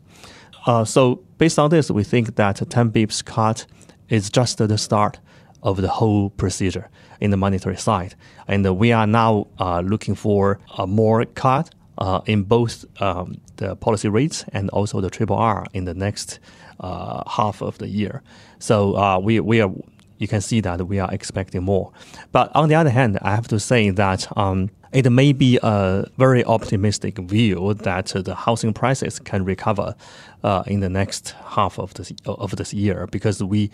Uh, 0.65 0.83
so 0.83 1.23
based 1.37 1.59
on 1.59 1.69
this, 1.69 1.91
we 1.91 2.03
think 2.03 2.35
that 2.35 2.61
10 2.69 2.91
bips 2.91 3.23
cut 3.23 3.65
is 4.09 4.29
just 4.29 4.57
the 4.57 4.77
start 4.77 5.19
of 5.63 5.81
the 5.81 5.87
whole 5.87 6.29
procedure 6.31 6.89
in 7.19 7.31
the 7.31 7.37
monetary 7.37 7.77
side. 7.77 8.15
And 8.47 8.77
we 8.77 8.91
are 8.91 9.07
now 9.07 9.47
uh, 9.59 9.81
looking 9.81 10.15
for 10.15 10.59
a 10.77 10.85
more 10.85 11.25
cut 11.25 11.73
uh, 11.97 12.21
in 12.25 12.43
both 12.43 12.85
um, 13.01 13.39
the 13.55 13.75
policy 13.75 14.09
rates 14.09 14.43
and 14.53 14.69
also 14.71 15.01
the 15.01 15.09
triple 15.09 15.37
R 15.37 15.65
in 15.73 15.85
the 15.85 15.93
next 15.93 16.39
uh, 16.79 17.23
half 17.29 17.61
of 17.61 17.77
the 17.77 17.87
year. 17.87 18.21
So 18.59 19.19
we 19.19 19.39
we 19.39 19.61
are 19.61 19.71
you 20.17 20.27
can 20.27 20.41
see 20.41 20.61
that 20.61 20.87
we 20.87 20.99
are 20.99 21.11
expecting 21.13 21.63
more. 21.63 21.91
But 22.31 22.55
on 22.55 22.69
the 22.69 22.75
other 22.75 22.89
hand, 22.89 23.19
I 23.21 23.35
have 23.35 23.47
to 23.49 23.59
say 23.59 23.89
that 23.89 24.27
um, 24.37 24.69
it 24.93 25.09
may 25.11 25.33
be 25.33 25.59
a 25.61 26.05
very 26.17 26.43
optimistic 26.45 27.17
view 27.17 27.73
that 27.73 28.07
the 28.07 28.35
housing 28.35 28.73
prices 28.73 29.19
can 29.19 29.43
recover 29.43 29.95
uh, 30.43 30.63
in 30.67 30.79
the 30.79 30.89
next 30.89 31.35
half 31.43 31.77
of 31.77 31.93
this 31.95 32.13
of 32.25 32.55
this 32.55 32.73
year 32.73 33.07
because 33.11 33.43
we 33.43 33.71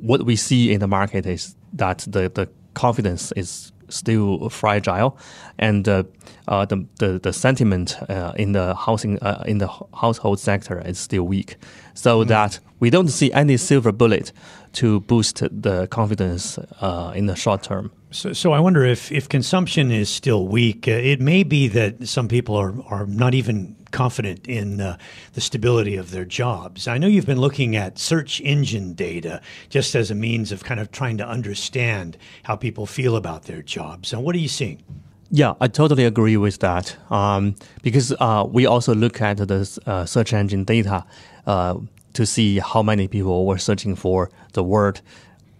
what 0.00 0.24
we 0.26 0.36
see 0.36 0.72
in 0.72 0.80
the 0.80 0.88
market 0.88 1.26
is 1.26 1.54
that 1.72 1.98
the, 2.08 2.28
the 2.28 2.48
confidence 2.74 3.32
is 3.36 3.72
still 3.88 4.48
fragile, 4.48 5.16
and 5.58 5.88
uh, 5.88 6.04
uh, 6.48 6.64
the, 6.64 6.86
the, 6.98 7.18
the 7.18 7.32
sentiment 7.32 7.96
uh, 8.08 8.32
in 8.36 8.52
the 8.52 8.74
housing 8.74 9.18
uh, 9.20 9.42
in 9.46 9.58
the 9.58 9.68
household 9.94 10.40
sector 10.40 10.80
is 10.86 10.98
still 10.98 11.24
weak. 11.24 11.56
So 11.94 12.20
mm-hmm. 12.20 12.28
that 12.28 12.60
we 12.80 12.90
don't 12.90 13.08
see 13.08 13.32
any 13.32 13.56
silver 13.56 13.92
bullet 13.92 14.32
to 14.74 15.00
boost 15.00 15.38
the 15.38 15.86
confidence 15.88 16.58
uh, 16.80 17.12
in 17.14 17.26
the 17.26 17.36
short 17.36 17.62
term. 17.62 17.92
So, 18.14 18.32
so 18.32 18.52
I 18.52 18.60
wonder 18.60 18.84
if, 18.84 19.10
if 19.10 19.28
consumption 19.28 19.90
is 19.90 20.08
still 20.08 20.46
weak, 20.46 20.86
uh, 20.86 20.92
it 20.92 21.20
may 21.20 21.42
be 21.42 21.66
that 21.66 22.06
some 22.06 22.28
people 22.28 22.54
are, 22.54 22.72
are 22.88 23.06
not 23.06 23.34
even 23.34 23.74
confident 23.90 24.46
in 24.46 24.80
uh, 24.80 24.98
the 25.32 25.40
stability 25.40 25.96
of 25.96 26.12
their 26.12 26.24
jobs. 26.24 26.86
I 26.86 26.96
know 26.96 27.08
you've 27.08 27.26
been 27.26 27.40
looking 27.40 27.74
at 27.74 27.98
search 27.98 28.40
engine 28.42 28.94
data 28.94 29.42
just 29.68 29.96
as 29.96 30.12
a 30.12 30.14
means 30.14 30.52
of 30.52 30.62
kind 30.62 30.78
of 30.78 30.92
trying 30.92 31.18
to 31.18 31.26
understand 31.26 32.16
how 32.44 32.54
people 32.54 32.86
feel 32.86 33.16
about 33.16 33.46
their 33.46 33.62
jobs. 33.62 34.12
And 34.12 34.22
what 34.22 34.36
are 34.36 34.38
you 34.38 34.48
seeing? 34.48 34.84
Yeah, 35.32 35.54
I 35.60 35.66
totally 35.66 36.04
agree 36.04 36.36
with 36.36 36.60
that. 36.60 36.96
Um, 37.10 37.56
because 37.82 38.14
uh, 38.20 38.46
we 38.48 38.64
also 38.64 38.94
look 38.94 39.20
at 39.20 39.38
the 39.38 39.80
uh, 39.86 40.04
search 40.04 40.32
engine 40.32 40.62
data 40.62 41.04
uh, 41.48 41.78
to 42.12 42.26
see 42.26 42.60
how 42.60 42.80
many 42.80 43.08
people 43.08 43.44
were 43.44 43.58
searching 43.58 43.96
for 43.96 44.30
the 44.52 44.62
word 44.62 45.00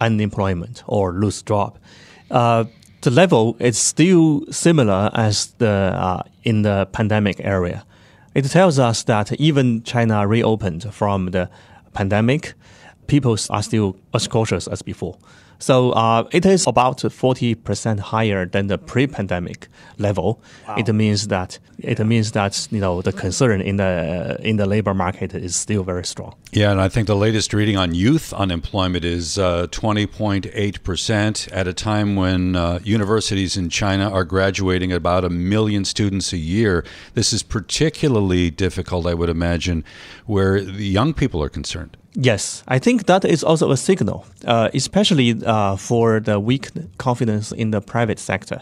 unemployment 0.01 0.85
or 0.87 1.15
lose 1.15 1.43
job 1.43 1.79
uh, 2.31 2.65
the 3.01 3.11
level 3.11 3.57
is 3.59 3.77
still 3.79 4.45
similar 4.51 5.11
as 5.15 5.49
the 5.59 5.69
uh, 5.69 6.23
in 6.43 6.63
the 6.63 6.89
pandemic 6.93 7.41
area. 7.41 7.85
It 8.35 8.45
tells 8.47 8.79
us 8.79 9.05
that 9.05 9.33
even 9.33 9.83
China 9.83 10.27
reopened 10.27 10.93
from 10.93 11.31
the 11.31 11.49
pandemic, 11.93 12.55
people 13.07 13.37
are 13.51 13.63
still 13.63 13.97
as 14.13 14.27
cautious 14.27 14.67
as 14.67 14.83
before. 14.83 15.17
So 15.59 15.93
uh, 15.93 16.29
it 16.33 16.45
is 16.47 16.67
about 16.67 16.99
40% 16.99 17.99
higher 17.99 18.47
than 18.47 18.67
the 18.67 18.79
pre-pandemic 18.79 19.69
level. 19.99 20.43
Wow. 20.67 20.77
It 20.77 20.93
means 20.93 21.29
that 21.29 21.59
it 21.79 21.99
means 22.01 22.33
that 22.33 22.69
you 22.71 22.81
know 22.81 23.03
the 23.03 23.13
concern 23.13 23.61
in 23.61 23.77
the 23.77 24.39
in 24.41 24.57
the 24.57 24.67
labor 24.67 24.95
market 24.95 25.35
is 25.35 25.57
still 25.57 25.83
very 25.83 26.05
strong. 26.05 26.35
Yeah, 26.53 26.71
and 26.71 26.81
I 26.81 26.89
think 26.89 27.07
the 27.07 27.17
latest 27.17 27.53
reading 27.53 27.77
on 27.77 27.95
youth 27.95 28.33
unemployment 28.33 29.05
is 29.05 29.39
uh, 29.39 29.67
20.8% 29.69 31.49
at 31.53 31.67
a 31.67 31.73
time 31.73 32.17
when 32.17 32.57
uh, 32.57 32.79
universities 32.85 33.57
in 33.57 33.69
China 33.71 34.11
are 34.11 34.25
graduating 34.25 34.93
about 34.93 35.25
a 35.25 35.31
million 35.31 35.85
students 35.85 36.33
a 36.33 36.39
year. 36.39 36.85
This 37.15 37.33
is 37.33 37.43
particularly 37.43 38.51
difficult, 38.51 39.07
I 39.07 39.15
would 39.15 39.31
imagine, 39.31 39.85
where 40.27 40.61
the 40.61 40.87
young 40.87 41.13
people 41.13 41.43
are 41.43 41.49
concerned. 41.49 41.97
Yes, 42.17 42.63
I 42.69 42.79
think 42.79 43.07
that 43.07 43.25
is 43.25 43.43
also 43.43 43.73
a 43.73 43.77
signal, 43.77 44.25
uh, 44.47 44.69
especially 44.73 45.35
uh, 45.45 45.75
for 45.75 46.21
the 46.21 46.39
weak 46.39 46.71
confidence 46.97 47.51
in 47.51 47.73
the 47.73 47.81
private 47.81 48.21
sector, 48.21 48.61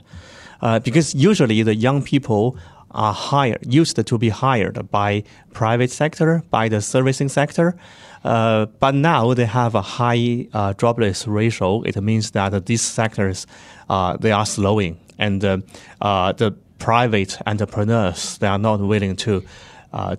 uh, 0.63 0.79
because 0.79 1.15
usually 1.15 1.63
the 1.63 1.75
young 1.75 2.03
people 2.03 2.57
are 2.93 3.13
hired, 3.13 3.59
used 3.67 4.07
to 4.07 4.19
be 4.19 4.31
hired 4.31 4.91
by 4.91 5.23
private 5.53 5.91
sector, 5.91 6.43
by 6.51 6.71
the 6.71 6.81
servicing 6.81 7.29
sector, 7.29 7.77
uh, 8.25 8.67
but 8.81 8.95
now 8.95 9.35
they 9.35 9.45
have 9.45 9.75
a 9.75 9.83
high 9.83 10.47
uh, 10.55 10.73
jobless 10.75 11.27
ratio. 11.29 11.83
It 11.83 12.01
means 12.03 12.31
that 12.31 12.65
these 12.65 12.81
sectors 12.81 13.47
uh, 13.91 14.17
they 14.17 14.33
are 14.33 14.47
slowing, 14.47 14.99
and 15.19 15.43
the 15.43 16.55
private 16.79 17.39
entrepreneurs 17.47 18.39
they 18.39 18.47
are 18.47 18.59
not 18.59 18.81
willing 18.81 19.15
to 19.17 19.43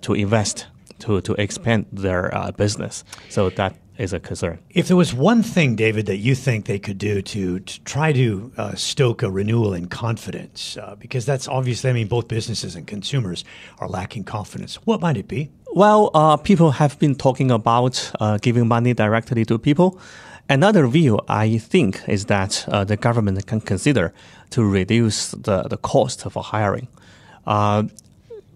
to 0.02 0.14
invest 0.14 0.66
to 1.04 1.20
to 1.20 1.32
expand 1.34 1.86
their 1.92 2.34
uh, 2.34 2.50
business. 2.52 3.04
So 3.28 3.50
that 3.50 3.74
is 3.98 4.12
a 4.12 4.20
concern. 4.20 4.58
If 4.70 4.88
there 4.88 4.96
was 4.96 5.14
one 5.14 5.42
thing, 5.42 5.76
David, 5.76 6.06
that 6.06 6.16
you 6.16 6.34
think 6.34 6.64
they 6.66 6.78
could 6.78 6.98
do 6.98 7.22
to, 7.22 7.60
to 7.60 7.84
try 7.84 8.12
to 8.12 8.52
uh, 8.56 8.74
stoke 8.74 9.22
a 9.22 9.30
renewal 9.30 9.72
in 9.74 9.86
confidence, 9.86 10.76
uh, 10.76 10.96
because 10.98 11.24
that's 11.24 11.48
obviously, 11.48 11.90
I 11.90 11.92
mean, 11.92 12.08
both 12.08 12.26
businesses 12.28 12.74
and 12.74 12.86
consumers 12.86 13.44
are 13.78 13.88
lacking 13.88 14.24
confidence. 14.24 14.74
What 14.86 15.00
might 15.00 15.16
it 15.16 15.28
be? 15.28 15.50
Well, 15.74 16.10
uh, 16.14 16.36
people 16.36 16.72
have 16.72 16.98
been 16.98 17.14
talking 17.14 17.50
about 17.50 18.12
uh, 18.20 18.38
giving 18.38 18.66
money 18.68 18.94
directly 18.94 19.44
to 19.44 19.58
people. 19.58 20.00
Another 20.48 20.86
view, 20.88 21.20
I 21.28 21.58
think, 21.58 22.02
is 22.08 22.26
that 22.26 22.64
uh, 22.68 22.84
the 22.84 22.96
government 22.96 23.46
can 23.46 23.60
consider 23.60 24.12
to 24.50 24.64
reduce 24.64 25.30
the, 25.30 25.62
the 25.62 25.76
cost 25.76 26.22
for 26.30 26.42
hiring. 26.42 26.88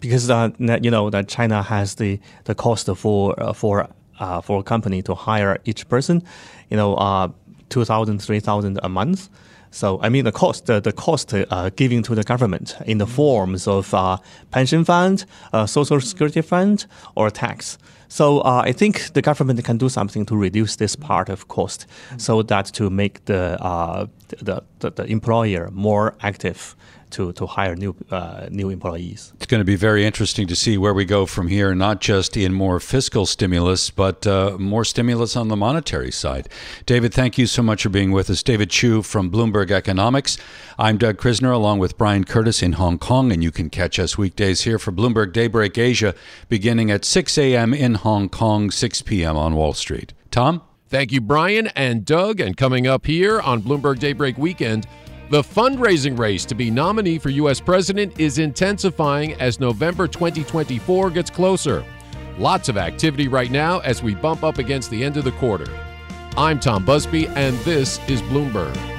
Because 0.00 0.28
you 0.28 0.90
know 0.90 1.10
that 1.10 1.28
China 1.28 1.62
has 1.62 1.96
the 1.96 2.20
the 2.44 2.54
cost 2.54 2.88
for 2.96 3.40
uh, 3.42 3.52
for 3.52 3.88
uh, 4.18 4.40
for 4.40 4.60
a 4.60 4.62
company 4.62 5.02
to 5.02 5.14
hire 5.14 5.58
each 5.64 5.88
person, 5.88 6.22
you 6.70 6.76
know, 6.76 6.94
uh, 6.96 7.28
2,000, 7.68 8.20
3,000 8.20 8.80
a 8.82 8.88
month. 8.88 9.28
So 9.70 10.00
I 10.02 10.08
mean 10.08 10.24
the 10.24 10.32
cost 10.32 10.64
the, 10.64 10.80
the 10.80 10.92
cost 10.92 11.34
uh, 11.34 11.70
giving 11.76 12.02
to 12.04 12.14
the 12.14 12.22
government 12.22 12.76
in 12.86 12.98
the 12.98 13.06
forms 13.06 13.68
of 13.68 13.92
uh, 13.92 14.16
pension 14.50 14.84
fund, 14.84 15.26
uh, 15.52 15.66
social 15.66 16.00
security 16.00 16.40
fund, 16.40 16.86
or 17.14 17.30
tax. 17.30 17.76
So 18.08 18.40
uh, 18.40 18.62
I 18.64 18.72
think 18.72 19.12
the 19.12 19.20
government 19.20 19.62
can 19.64 19.76
do 19.76 19.90
something 19.90 20.24
to 20.26 20.36
reduce 20.36 20.76
this 20.76 20.96
part 20.96 21.28
of 21.28 21.48
cost, 21.48 21.86
so 22.16 22.42
that 22.42 22.66
to 22.74 22.88
make 22.88 23.26
the 23.26 23.62
uh, 23.62 24.06
the, 24.40 24.62
the, 24.78 24.90
the 24.90 25.04
employer 25.04 25.68
more 25.70 26.14
active 26.22 26.74
to, 27.10 27.32
to 27.32 27.46
hire 27.46 27.74
new 27.74 27.94
uh, 28.10 28.48
new 28.50 28.70
employees. 28.70 29.32
It's 29.36 29.46
going 29.46 29.60
to 29.60 29.64
be 29.64 29.76
very 29.76 30.04
interesting 30.04 30.46
to 30.48 30.56
see 30.56 30.78
where 30.78 30.94
we 30.94 31.04
go 31.04 31.26
from 31.26 31.48
here, 31.48 31.74
not 31.74 32.00
just 32.00 32.36
in 32.36 32.52
more 32.52 32.80
fiscal 32.80 33.26
stimulus, 33.26 33.90
but 33.90 34.26
uh, 34.26 34.56
more 34.58 34.84
stimulus 34.84 35.36
on 35.36 35.48
the 35.48 35.56
monetary 35.56 36.10
side. 36.10 36.48
David, 36.86 37.12
thank 37.12 37.38
you 37.38 37.46
so 37.46 37.62
much 37.62 37.82
for 37.82 37.88
being 37.88 38.12
with 38.12 38.30
us. 38.30 38.42
David 38.42 38.70
Qu 38.70 39.02
from 39.02 39.30
Bloomberg 39.30 39.70
Economics. 39.70 40.38
I'm 40.78 40.98
Doug 40.98 41.16
Krisner 41.18 41.52
along 41.52 41.78
with 41.78 41.98
Brian 41.98 42.24
Curtis 42.24 42.62
in 42.62 42.72
Hong 42.74 42.98
Kong, 42.98 43.32
and 43.32 43.42
you 43.42 43.50
can 43.50 43.70
catch 43.70 43.98
us 43.98 44.16
weekdays 44.16 44.62
here 44.62 44.78
for 44.78 44.92
Bloomberg 44.92 45.32
Daybreak 45.32 45.76
Asia 45.76 46.14
beginning 46.48 46.90
at 46.90 47.04
6 47.04 47.36
a.m. 47.38 47.74
in 47.74 47.94
Hong 47.94 48.28
Kong, 48.28 48.70
6 48.70 49.02
p.m. 49.02 49.36
on 49.36 49.54
Wall 49.54 49.72
Street. 49.72 50.12
Tom? 50.30 50.62
Thank 50.88 51.12
you, 51.12 51.20
Brian 51.20 51.66
and 51.68 52.04
Doug. 52.04 52.40
And 52.40 52.56
coming 52.56 52.86
up 52.86 53.04
here 53.04 53.40
on 53.40 53.60
Bloomberg 53.60 53.98
Daybreak 53.98 54.38
Weekend, 54.38 54.86
the 55.30 55.42
fundraising 55.42 56.18
race 56.18 56.44
to 56.46 56.54
be 56.54 56.70
nominee 56.70 57.18
for 57.18 57.28
U.S. 57.30 57.60
President 57.60 58.18
is 58.18 58.38
intensifying 58.38 59.34
as 59.34 59.60
November 59.60 60.08
2024 60.08 61.10
gets 61.10 61.30
closer. 61.30 61.84
Lots 62.38 62.68
of 62.68 62.76
activity 62.76 63.28
right 63.28 63.50
now 63.50 63.80
as 63.80 64.02
we 64.02 64.14
bump 64.14 64.42
up 64.42 64.58
against 64.58 64.90
the 64.90 65.04
end 65.04 65.16
of 65.16 65.24
the 65.24 65.32
quarter. 65.32 65.66
I'm 66.36 66.60
Tom 66.60 66.84
Busby, 66.84 67.26
and 67.28 67.58
this 67.58 67.98
is 68.08 68.22
Bloomberg. 68.22 68.97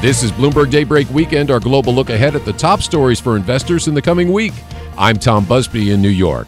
This 0.00 0.22
is 0.22 0.30
Bloomberg 0.30 0.70
Daybreak 0.70 1.10
Weekend, 1.10 1.50
our 1.50 1.58
global 1.58 1.92
look 1.92 2.08
ahead 2.08 2.36
at 2.36 2.44
the 2.44 2.52
top 2.52 2.82
stories 2.82 3.18
for 3.18 3.36
investors 3.36 3.88
in 3.88 3.94
the 3.94 4.00
coming 4.00 4.32
week. 4.32 4.52
I'm 4.96 5.16
Tom 5.16 5.44
Busby 5.44 5.90
in 5.90 6.00
New 6.00 6.08
York. 6.08 6.46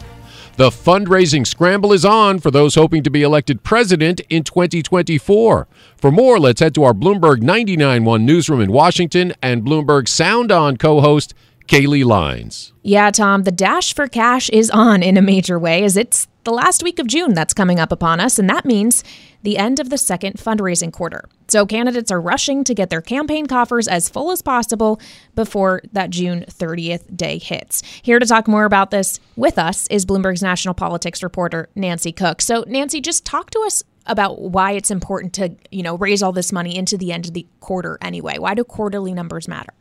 The 0.55 0.69
fundraising 0.69 1.45
scramble 1.45 1.91
is 1.91 2.05
on 2.05 2.39
for 2.39 2.49
those 2.49 2.75
hoping 2.75 3.03
to 3.03 3.09
be 3.09 3.23
elected 3.23 3.61
president 3.61 4.21
in 4.29 4.45
2024. 4.45 5.67
For 5.97 6.11
more, 6.11 6.39
let's 6.39 6.61
head 6.61 6.73
to 6.75 6.85
our 6.85 6.93
Bloomberg 6.93 7.41
99.1 7.41 8.21
newsroom 8.21 8.61
in 8.61 8.71
Washington 8.71 9.33
and 9.41 9.63
Bloomberg 9.63 10.07
Sound 10.07 10.49
On 10.49 10.77
co 10.77 11.01
host 11.01 11.33
Kaylee 11.67 12.05
Leinz. 12.05 12.71
Yeah, 12.83 13.11
Tom, 13.11 13.43
the 13.43 13.51
dash 13.51 13.93
for 13.93 14.07
cash 14.07 14.47
is 14.51 14.69
on 14.69 15.03
in 15.03 15.17
a 15.17 15.21
major 15.21 15.59
way 15.59 15.83
as 15.83 15.97
it's 15.97 16.25
the 16.43 16.51
last 16.51 16.83
week 16.83 16.99
of 16.99 17.07
June 17.07 17.33
that's 17.33 17.53
coming 17.53 17.79
up 17.79 17.91
upon 17.91 18.19
us, 18.19 18.39
and 18.39 18.49
that 18.49 18.65
means 18.65 19.03
the 19.43 19.57
end 19.57 19.79
of 19.79 19.89
the 19.89 19.97
second 19.97 20.35
fundraising 20.35 20.91
quarter. 20.91 21.23
So 21.47 21.65
candidates 21.65 22.11
are 22.11 22.21
rushing 22.21 22.63
to 22.63 22.73
get 22.73 22.89
their 22.89 23.01
campaign 23.01 23.45
coffers 23.45 23.87
as 23.87 24.09
full 24.09 24.31
as 24.31 24.41
possible 24.41 24.99
before 25.35 25.81
that 25.91 26.09
June 26.09 26.45
30th 26.47 27.15
day 27.15 27.37
hits. 27.37 27.83
Here 28.01 28.19
to 28.19 28.25
talk 28.25 28.47
more 28.47 28.65
about 28.65 28.91
this 28.91 29.19
with 29.35 29.57
us 29.59 29.87
is 29.87 30.05
Bloomberg's 30.05 30.41
national 30.41 30.73
politics 30.73 31.21
reporter 31.21 31.69
Nancy 31.75 32.11
Cook. 32.11 32.41
So 32.41 32.63
Nancy, 32.67 33.01
just 33.01 33.25
talk 33.25 33.51
to 33.51 33.59
us 33.65 33.83
about 34.07 34.41
why 34.41 34.71
it's 34.71 34.89
important 34.91 35.33
to, 35.33 35.55
you 35.69 35.83
know, 35.83 35.95
raise 35.95 36.23
all 36.23 36.31
this 36.31 36.51
money 36.51 36.75
into 36.75 36.97
the 36.97 37.11
end 37.11 37.27
of 37.27 37.33
the 37.33 37.45
quarter 37.59 37.97
anyway. 38.01 38.37
Why 38.39 38.55
do 38.55 38.63
quarterly 38.63 39.13
numbers 39.13 39.47
matter? 39.47 39.73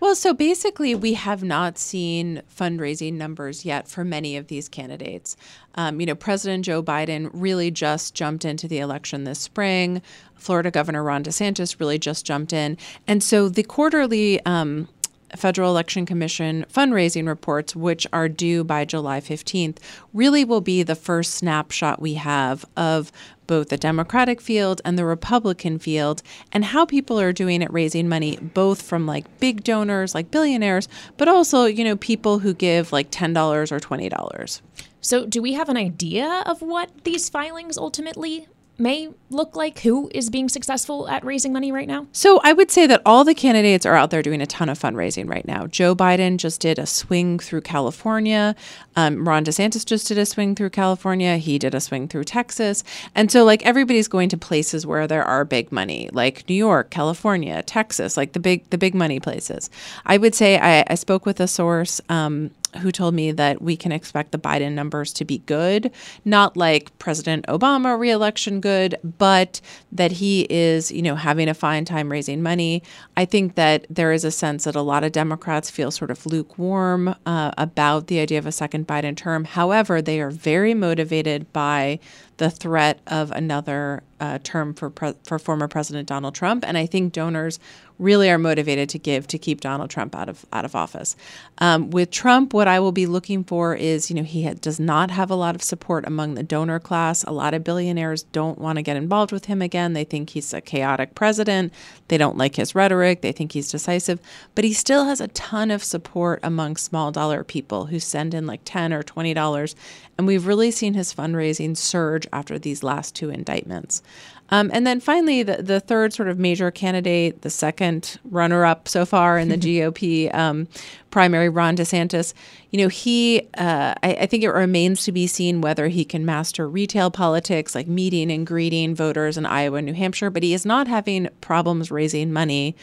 Well, 0.00 0.14
so 0.14 0.32
basically, 0.32 0.94
we 0.94 1.12
have 1.12 1.44
not 1.44 1.76
seen 1.76 2.40
fundraising 2.50 3.12
numbers 3.14 3.66
yet 3.66 3.86
for 3.86 4.02
many 4.02 4.34
of 4.34 4.46
these 4.46 4.66
candidates. 4.66 5.36
Um, 5.74 6.00
you 6.00 6.06
know, 6.06 6.14
President 6.14 6.64
Joe 6.64 6.82
Biden 6.82 7.28
really 7.34 7.70
just 7.70 8.14
jumped 8.14 8.46
into 8.46 8.66
the 8.66 8.78
election 8.78 9.24
this 9.24 9.38
spring. 9.38 10.00
Florida 10.36 10.70
Governor 10.70 11.02
Ron 11.02 11.22
DeSantis 11.22 11.78
really 11.78 11.98
just 11.98 12.24
jumped 12.24 12.54
in. 12.54 12.78
And 13.06 13.22
so 13.22 13.50
the 13.50 13.62
quarterly 13.62 14.44
um, 14.46 14.88
Federal 15.36 15.70
Election 15.70 16.06
Commission 16.06 16.64
fundraising 16.72 17.26
reports, 17.26 17.76
which 17.76 18.06
are 18.12 18.28
due 18.28 18.64
by 18.64 18.86
July 18.86 19.20
15th, 19.20 19.78
really 20.12 20.44
will 20.44 20.60
be 20.60 20.82
the 20.82 20.94
first 20.94 21.34
snapshot 21.34 22.00
we 22.00 22.14
have 22.14 22.64
of 22.76 23.12
both 23.50 23.68
the 23.68 23.76
Democratic 23.76 24.40
field 24.40 24.80
and 24.84 24.96
the 24.96 25.04
Republican 25.04 25.76
field 25.80 26.22
and 26.52 26.66
how 26.66 26.86
people 26.86 27.18
are 27.18 27.32
doing 27.32 27.64
at 27.64 27.72
raising 27.72 28.08
money, 28.08 28.36
both 28.36 28.80
from 28.80 29.06
like 29.06 29.24
big 29.40 29.64
donors, 29.64 30.14
like 30.14 30.30
billionaires, 30.30 30.86
but 31.16 31.26
also, 31.26 31.64
you 31.64 31.82
know, 31.82 31.96
people 31.96 32.38
who 32.38 32.54
give 32.54 32.92
like 32.92 33.10
$10 33.10 33.72
or 33.72 33.80
$20. 33.80 34.60
So, 35.00 35.26
do 35.26 35.42
we 35.42 35.54
have 35.54 35.68
an 35.68 35.76
idea 35.76 36.44
of 36.46 36.62
what 36.62 36.90
these 37.02 37.28
filings 37.28 37.76
ultimately 37.76 38.46
may 38.80 39.10
look 39.30 39.54
like? 39.54 39.80
Who 39.80 40.10
is 40.12 40.30
being 40.30 40.48
successful 40.48 41.08
at 41.08 41.24
raising 41.24 41.52
money 41.52 41.70
right 41.70 41.86
now? 41.86 42.06
So 42.12 42.40
I 42.42 42.52
would 42.52 42.70
say 42.70 42.86
that 42.86 43.02
all 43.06 43.24
the 43.24 43.34
candidates 43.34 43.86
are 43.86 43.94
out 43.94 44.10
there 44.10 44.22
doing 44.22 44.40
a 44.40 44.46
ton 44.46 44.68
of 44.68 44.78
fundraising 44.78 45.28
right 45.28 45.46
now. 45.46 45.66
Joe 45.66 45.94
Biden 45.94 46.36
just 46.36 46.60
did 46.60 46.78
a 46.78 46.86
swing 46.86 47.38
through 47.38 47.60
California. 47.60 48.56
Um, 48.96 49.26
Ron 49.28 49.44
DeSantis 49.44 49.84
just 49.84 50.08
did 50.08 50.18
a 50.18 50.26
swing 50.26 50.54
through 50.54 50.70
California. 50.70 51.36
He 51.36 51.58
did 51.58 51.74
a 51.74 51.80
swing 51.80 52.08
through 52.08 52.24
Texas. 52.24 52.82
And 53.14 53.30
so, 53.30 53.44
like, 53.44 53.64
everybody's 53.64 54.08
going 54.08 54.28
to 54.30 54.36
places 54.36 54.86
where 54.86 55.06
there 55.06 55.24
are 55.24 55.44
big 55.44 55.70
money, 55.70 56.08
like 56.12 56.48
New 56.48 56.54
York, 56.54 56.90
California, 56.90 57.62
Texas, 57.62 58.16
like 58.16 58.32
the 58.32 58.40
big 58.40 58.68
the 58.70 58.78
big 58.78 58.94
money 58.94 59.20
places. 59.20 59.70
I 60.06 60.16
would 60.16 60.34
say 60.34 60.58
I, 60.58 60.84
I 60.88 60.94
spoke 60.94 61.26
with 61.26 61.40
a 61.40 61.46
source. 61.46 62.00
Um, 62.08 62.50
who 62.78 62.92
told 62.92 63.14
me 63.14 63.32
that 63.32 63.60
we 63.60 63.76
can 63.76 63.92
expect 63.92 64.32
the 64.32 64.38
Biden 64.38 64.72
numbers 64.72 65.12
to 65.14 65.24
be 65.24 65.38
good, 65.38 65.90
not 66.24 66.56
like 66.56 66.96
President 66.98 67.46
Obama 67.46 67.98
reelection 67.98 68.60
good, 68.60 68.96
but 69.18 69.60
that 69.92 70.12
he 70.12 70.46
is, 70.50 70.90
you 70.90 71.02
know, 71.02 71.16
having 71.16 71.48
a 71.48 71.54
fine 71.54 71.84
time 71.84 72.10
raising 72.10 72.42
money. 72.42 72.82
I 73.16 73.24
think 73.24 73.54
that 73.54 73.86
there 73.90 74.12
is 74.12 74.24
a 74.24 74.30
sense 74.30 74.64
that 74.64 74.76
a 74.76 74.82
lot 74.82 75.04
of 75.04 75.12
Democrats 75.12 75.70
feel 75.70 75.90
sort 75.90 76.10
of 76.10 76.24
lukewarm 76.26 77.14
uh, 77.26 77.50
about 77.58 78.06
the 78.06 78.20
idea 78.20 78.38
of 78.38 78.46
a 78.46 78.52
second 78.52 78.86
Biden 78.86 79.16
term. 79.16 79.44
However, 79.44 80.00
they 80.00 80.20
are 80.20 80.30
very 80.30 80.74
motivated 80.74 81.52
by 81.52 81.98
the 82.40 82.50
threat 82.50 83.00
of 83.06 83.30
another 83.32 84.02
uh, 84.18 84.38
term 84.42 84.72
for 84.72 84.88
pre- 84.88 85.14
for 85.24 85.38
former 85.38 85.68
President 85.68 86.08
Donald 86.08 86.34
Trump, 86.34 86.64
and 86.66 86.78
I 86.78 86.86
think 86.86 87.12
donors 87.12 87.58
really 88.00 88.30
are 88.30 88.38
motivated 88.38 88.88
to 88.88 88.98
give 88.98 89.26
to 89.28 89.38
keep 89.38 89.60
Donald 89.60 89.90
Trump 89.90 90.16
out 90.16 90.28
of 90.28 90.44
out 90.52 90.64
of 90.64 90.74
office. 90.74 91.14
Um, 91.58 91.90
with 91.90 92.10
Trump, 92.10 92.52
what 92.52 92.66
I 92.66 92.80
will 92.80 92.92
be 92.92 93.06
looking 93.06 93.44
for 93.44 93.74
is, 93.74 94.10
you 94.10 94.16
know, 94.16 94.22
he 94.22 94.48
does 94.54 94.80
not 94.80 95.10
have 95.10 95.30
a 95.30 95.34
lot 95.36 95.54
of 95.54 95.62
support 95.62 96.06
among 96.06 96.34
the 96.34 96.42
donor 96.42 96.80
class. 96.80 97.22
A 97.24 97.30
lot 97.30 97.54
of 97.54 97.62
billionaires 97.62 98.24
don't 98.24 98.58
want 98.58 98.76
to 98.76 98.82
get 98.82 98.96
involved 98.96 99.30
with 99.30 99.44
him 99.44 99.62
again. 99.62 99.92
They 99.92 100.04
think 100.04 100.30
he's 100.30 100.52
a 100.52 100.60
chaotic 100.60 101.14
president. 101.14 101.72
They 102.08 102.18
don't 102.18 102.38
like 102.38 102.56
his 102.56 102.74
rhetoric. 102.74 103.20
They 103.20 103.32
think 103.32 103.52
he's 103.52 103.70
decisive, 103.70 104.18
but 104.54 104.64
he 104.64 104.72
still 104.72 105.04
has 105.04 105.20
a 105.20 105.28
ton 105.28 105.70
of 105.70 105.84
support 105.84 106.40
among 106.42 106.76
small 106.76 107.12
dollar 107.12 107.44
people 107.44 107.86
who 107.86 108.00
send 108.00 108.34
in 108.34 108.46
like 108.46 108.62
ten 108.64 108.92
or 108.92 109.02
twenty 109.02 109.34
dollars, 109.34 109.76
and 110.16 110.26
we've 110.26 110.46
really 110.46 110.70
seen 110.70 110.94
his 110.94 111.14
fundraising 111.14 111.76
surge 111.76 112.26
after 112.32 112.58
these 112.58 112.82
last 112.82 113.14
two 113.14 113.30
indictments. 113.30 114.02
Um, 114.50 114.70
and 114.72 114.86
then 114.86 115.00
finally, 115.00 115.42
the, 115.42 115.62
the 115.62 115.80
third 115.80 116.12
sort 116.12 116.28
of 116.28 116.38
major 116.38 116.70
candidate, 116.70 117.42
the 117.42 117.50
second 117.50 118.18
runner 118.24 118.64
up 118.64 118.88
so 118.88 119.06
far 119.06 119.38
in 119.38 119.48
the 119.48 119.56
GOP 119.58 120.34
um, 120.34 120.68
primary, 121.10 121.48
Ron 121.48 121.76
DeSantis, 121.76 122.34
you 122.70 122.80
know, 122.80 122.88
he, 122.88 123.48
uh, 123.58 123.94
I, 124.02 124.14
I, 124.20 124.26
think 124.26 124.44
it 124.44 124.50
remains 124.50 125.04
to 125.04 125.12
be 125.12 125.26
seen 125.26 125.60
whether 125.60 125.88
he 125.88 126.04
can 126.04 126.24
master 126.24 126.68
retail 126.68 127.10
politics, 127.10 127.74
like 127.74 127.86
meeting 127.86 128.30
and 128.30 128.46
greeting 128.46 128.94
voters 128.94 129.36
in 129.36 129.46
Iowa 129.46 129.78
and 129.78 129.86
New 129.86 129.94
Hampshire, 129.94 130.30
but 130.30 130.42
he 130.42 130.54
is 130.54 130.64
not 130.64 130.86
having 130.86 131.28
problems 131.40 131.90
raising 131.90 132.32
money 132.32 132.76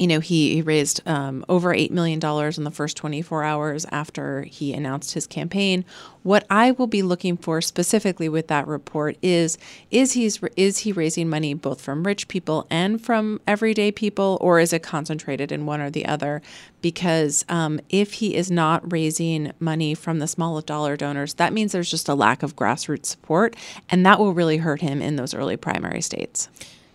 you 0.00 0.06
know, 0.06 0.18
he, 0.18 0.54
he 0.54 0.62
raised 0.62 1.06
um, 1.06 1.44
over 1.46 1.74
$8 1.74 1.90
million 1.90 2.18
in 2.56 2.64
the 2.64 2.70
first 2.70 2.96
24 2.96 3.44
hours 3.44 3.84
after 3.92 4.44
he 4.44 4.72
announced 4.72 5.12
his 5.12 5.26
campaign. 5.26 5.84
What 6.22 6.46
I 6.48 6.70
will 6.70 6.86
be 6.86 7.02
looking 7.02 7.36
for 7.36 7.60
specifically 7.60 8.26
with 8.26 8.48
that 8.48 8.66
report 8.66 9.18
is 9.20 9.58
is 9.90 10.12
he's 10.12 10.40
is 10.56 10.78
he 10.78 10.92
raising 10.92 11.28
money 11.28 11.52
both 11.52 11.82
from 11.82 12.06
rich 12.06 12.28
people 12.28 12.66
and 12.70 13.00
from 13.00 13.42
everyday 13.46 13.92
people, 13.92 14.38
or 14.40 14.58
is 14.58 14.72
it 14.72 14.82
concentrated 14.82 15.52
in 15.52 15.66
one 15.66 15.82
or 15.82 15.90
the 15.90 16.06
other? 16.06 16.40
Because 16.80 17.44
um, 17.50 17.78
if 17.90 18.14
he 18.14 18.34
is 18.34 18.50
not 18.50 18.90
raising 18.90 19.52
money 19.60 19.94
from 19.94 20.18
the 20.18 20.26
small 20.26 20.58
dollar 20.62 20.96
donors, 20.96 21.34
that 21.34 21.52
means 21.52 21.72
there's 21.72 21.90
just 21.90 22.08
a 22.08 22.14
lack 22.14 22.42
of 22.42 22.56
grassroots 22.56 23.06
support, 23.06 23.54
and 23.90 24.06
that 24.06 24.18
will 24.18 24.32
really 24.32 24.58
hurt 24.58 24.80
him 24.80 25.02
in 25.02 25.16
those 25.16 25.34
early 25.34 25.58
primary 25.58 26.00
states. 26.00 26.48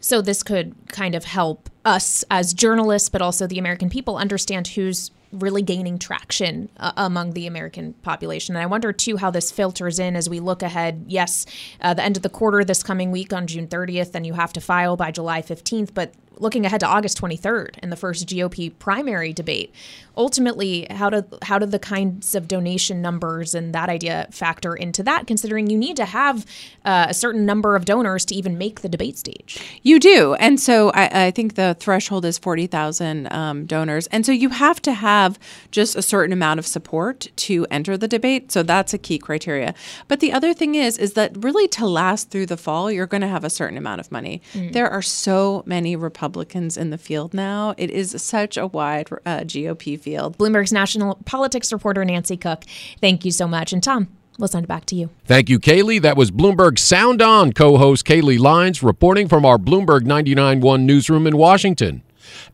So 0.06 0.22
this 0.22 0.44
could 0.44 0.76
kind 0.90 1.16
of 1.16 1.26
help 1.26 1.68
us 1.84 2.24
as 2.30 2.54
journalists, 2.54 3.10
but 3.10 3.24
also 3.24 3.48
the 3.48 3.58
American 3.58 3.90
people 3.90 4.18
understand 4.18 4.68
who's 4.68 5.10
really 5.32 5.64
gaining 5.64 5.98
traction 5.98 6.70
uh, 6.78 6.92
among 6.96 7.32
the 7.32 7.48
American 7.48 7.94
population. 8.04 8.56
And 8.56 8.62
I 8.62 8.68
wonder 8.68 8.94
too 8.94 9.18
how 9.18 9.32
this 9.32 9.52
filters 9.52 9.98
in 9.98 10.16
as 10.16 10.30
we 10.30 10.40
look 10.40 10.62
ahead. 10.62 11.06
Yes, 11.08 11.48
uh, 11.82 11.96
the 11.96 12.04
end 12.04 12.18
of 12.18 12.22
the 12.22 12.30
quarter 12.30 12.64
this 12.64 12.84
coming 12.84 13.10
week 13.10 13.34
on 13.34 13.48
June 13.48 13.68
30th, 13.68 14.14
and 14.14 14.28
you 14.28 14.34
have 14.36 14.54
to 14.54 14.62
file 14.62 14.96
by 14.96 15.10
July 15.10 15.42
15th. 15.42 15.96
But 15.96 16.14
looking 16.38 16.66
ahead 16.66 16.80
to 16.82 16.88
August 16.88 17.20
23rd 17.20 17.76
and 17.80 17.92
the 17.92 17.96
first 17.96 18.28
GOP 18.28 18.72
primary 18.80 19.34
debate. 19.34 19.74
Ultimately, 20.18 20.88
how 20.90 21.10
do 21.10 21.26
how 21.42 21.60
do 21.60 21.66
the 21.66 21.80
kinds 21.80 22.36
of 22.36 22.48
donation 22.48 23.02
numbers 23.02 23.54
and 23.54 23.74
that 23.74 23.90
idea 23.90 24.28
factor 24.32 24.74
into 24.74 25.04
that? 25.04 25.28
Considering 25.28 25.70
you 25.70 25.78
need 25.78 25.98
to 25.98 26.06
have 26.06 26.46
uh, 26.86 27.08
a 27.10 27.14
certain 27.14 27.46
number 27.46 27.76
of 27.76 27.84
donors 27.84 28.24
to 28.26 28.36
even 28.36 28.58
make 28.58 28.82
the 28.82 28.88
debate 28.88 29.18
stage. 29.18 29.60
You 29.82 30.00
do, 30.00 30.36
and 30.36 30.60
so 30.60 30.92
I, 30.92 31.26
I 31.26 31.32
think 31.32 31.56
the 31.56 31.76
threshold 31.80 32.24
is 32.24 32.38
forty 32.38 32.66
thousand 32.68 33.32
um, 33.34 33.66
donors, 33.66 34.08
and 34.08 34.26
so 34.26 34.32
you 34.32 34.50
have 34.50 34.82
to 34.84 34.94
have 34.94 35.38
just 35.72 35.98
a 35.98 36.02
certain 36.02 36.32
amount 36.32 36.60
of 36.60 36.66
support 36.66 37.28
to 37.36 37.68
enter 37.70 37.98
the 37.98 38.08
debate. 38.08 38.54
So 38.54 38.64
that's 38.64 38.94
a 38.94 38.98
key 38.98 39.18
criteria. 39.18 39.74
But 40.08 40.22
the 40.22 40.32
other 40.32 40.54
thing 40.54 40.76
is, 40.76 40.98
is 40.98 41.14
that 41.14 41.36
really 41.44 41.68
to 41.70 41.86
last 41.86 42.30
through 42.30 42.46
the 42.46 42.58
fall, 42.58 42.90
you're 42.90 43.06
going 43.06 43.22
to 43.22 43.28
have 43.28 43.44
a 43.44 43.50
certain 43.50 43.78
amount 43.78 44.00
of 44.00 44.12
money. 44.12 44.42
Mm. 44.54 44.72
There 44.72 44.90
are 44.90 45.02
so 45.02 45.64
many 45.66 45.96
Republicans 45.96 46.25
Republicans 46.26 46.76
in 46.76 46.90
the 46.90 46.98
field 46.98 47.36
now. 47.36 47.76
It 47.78 47.92
is 47.92 48.20
such 48.22 48.58
a 48.58 48.66
wide 48.66 49.10
uh, 49.26 49.42
GOP 49.42 50.00
field. 50.00 50.38
Bloomberg's 50.40 50.74
national 50.74 51.16
politics 51.26 51.72
reporter 51.72 52.04
Nancy 52.04 52.36
Cook, 52.36 52.64
thank 53.00 53.26
you 53.26 53.32
so 53.32 53.48
much. 53.48 53.72
And 53.72 53.84
Tom, 53.84 54.08
We'll 54.38 54.50
send 54.50 54.66
it 54.66 54.68
back 54.68 54.86
to 54.88 54.96
you. 54.96 55.12
Thank 55.24 55.50
you, 55.50 55.62
Kaylee. 55.62 56.02
That 56.02 56.18
was 56.18 56.30
Bloomberg 56.30 56.78
Sound 56.78 57.22
On 57.22 57.54
co 57.54 57.78
host 57.78 58.06
Kaylee 58.06 58.38
Leinz 58.38 58.84
reporting 58.84 59.30
from 59.30 59.46
our 59.46 59.58
Bloomberg 59.58 60.02
99.1 60.02 60.82
newsroom 60.82 61.26
in 61.26 61.38
Washington. 61.38 62.04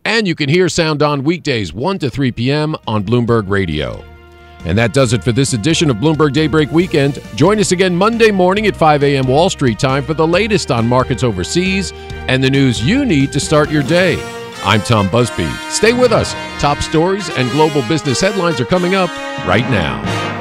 And 0.05 0.27
you 0.27 0.35
can 0.35 0.47
hear 0.47 0.69
Sound 0.69 1.01
On 1.01 1.23
weekdays 1.23 1.73
1 1.73 1.97
to 1.97 2.11
3 2.11 2.33
p.m. 2.33 2.75
on 2.85 3.03
Bloomberg 3.03 3.49
Radio. 3.49 4.10
And 4.65 4.77
that 4.77 4.93
does 4.93 5.13
it 5.13 5.23
for 5.23 5.31
this 5.31 5.53
edition 5.53 5.89
of 5.89 5.97
Bloomberg 5.97 6.33
Daybreak 6.33 6.71
Weekend. 6.71 7.21
Join 7.35 7.59
us 7.59 7.71
again 7.71 7.95
Monday 7.95 8.31
morning 8.31 8.67
at 8.67 8.75
5 8.75 9.03
a.m. 9.03 9.27
Wall 9.27 9.49
Street 9.49 9.79
time 9.79 10.03
for 10.03 10.13
the 10.13 10.27
latest 10.27 10.71
on 10.71 10.87
markets 10.87 11.23
overseas 11.23 11.91
and 12.27 12.43
the 12.43 12.49
news 12.49 12.83
you 12.83 13.05
need 13.05 13.31
to 13.31 13.39
start 13.39 13.71
your 13.71 13.83
day. 13.83 14.17
I'm 14.63 14.81
Tom 14.81 15.09
Busby. 15.09 15.49
Stay 15.69 15.93
with 15.93 16.11
us. 16.11 16.33
Top 16.61 16.77
stories 16.79 17.29
and 17.31 17.49
global 17.51 17.81
business 17.87 18.21
headlines 18.21 18.61
are 18.61 18.65
coming 18.65 18.93
up 18.93 19.09
right 19.47 19.67
now. 19.71 20.40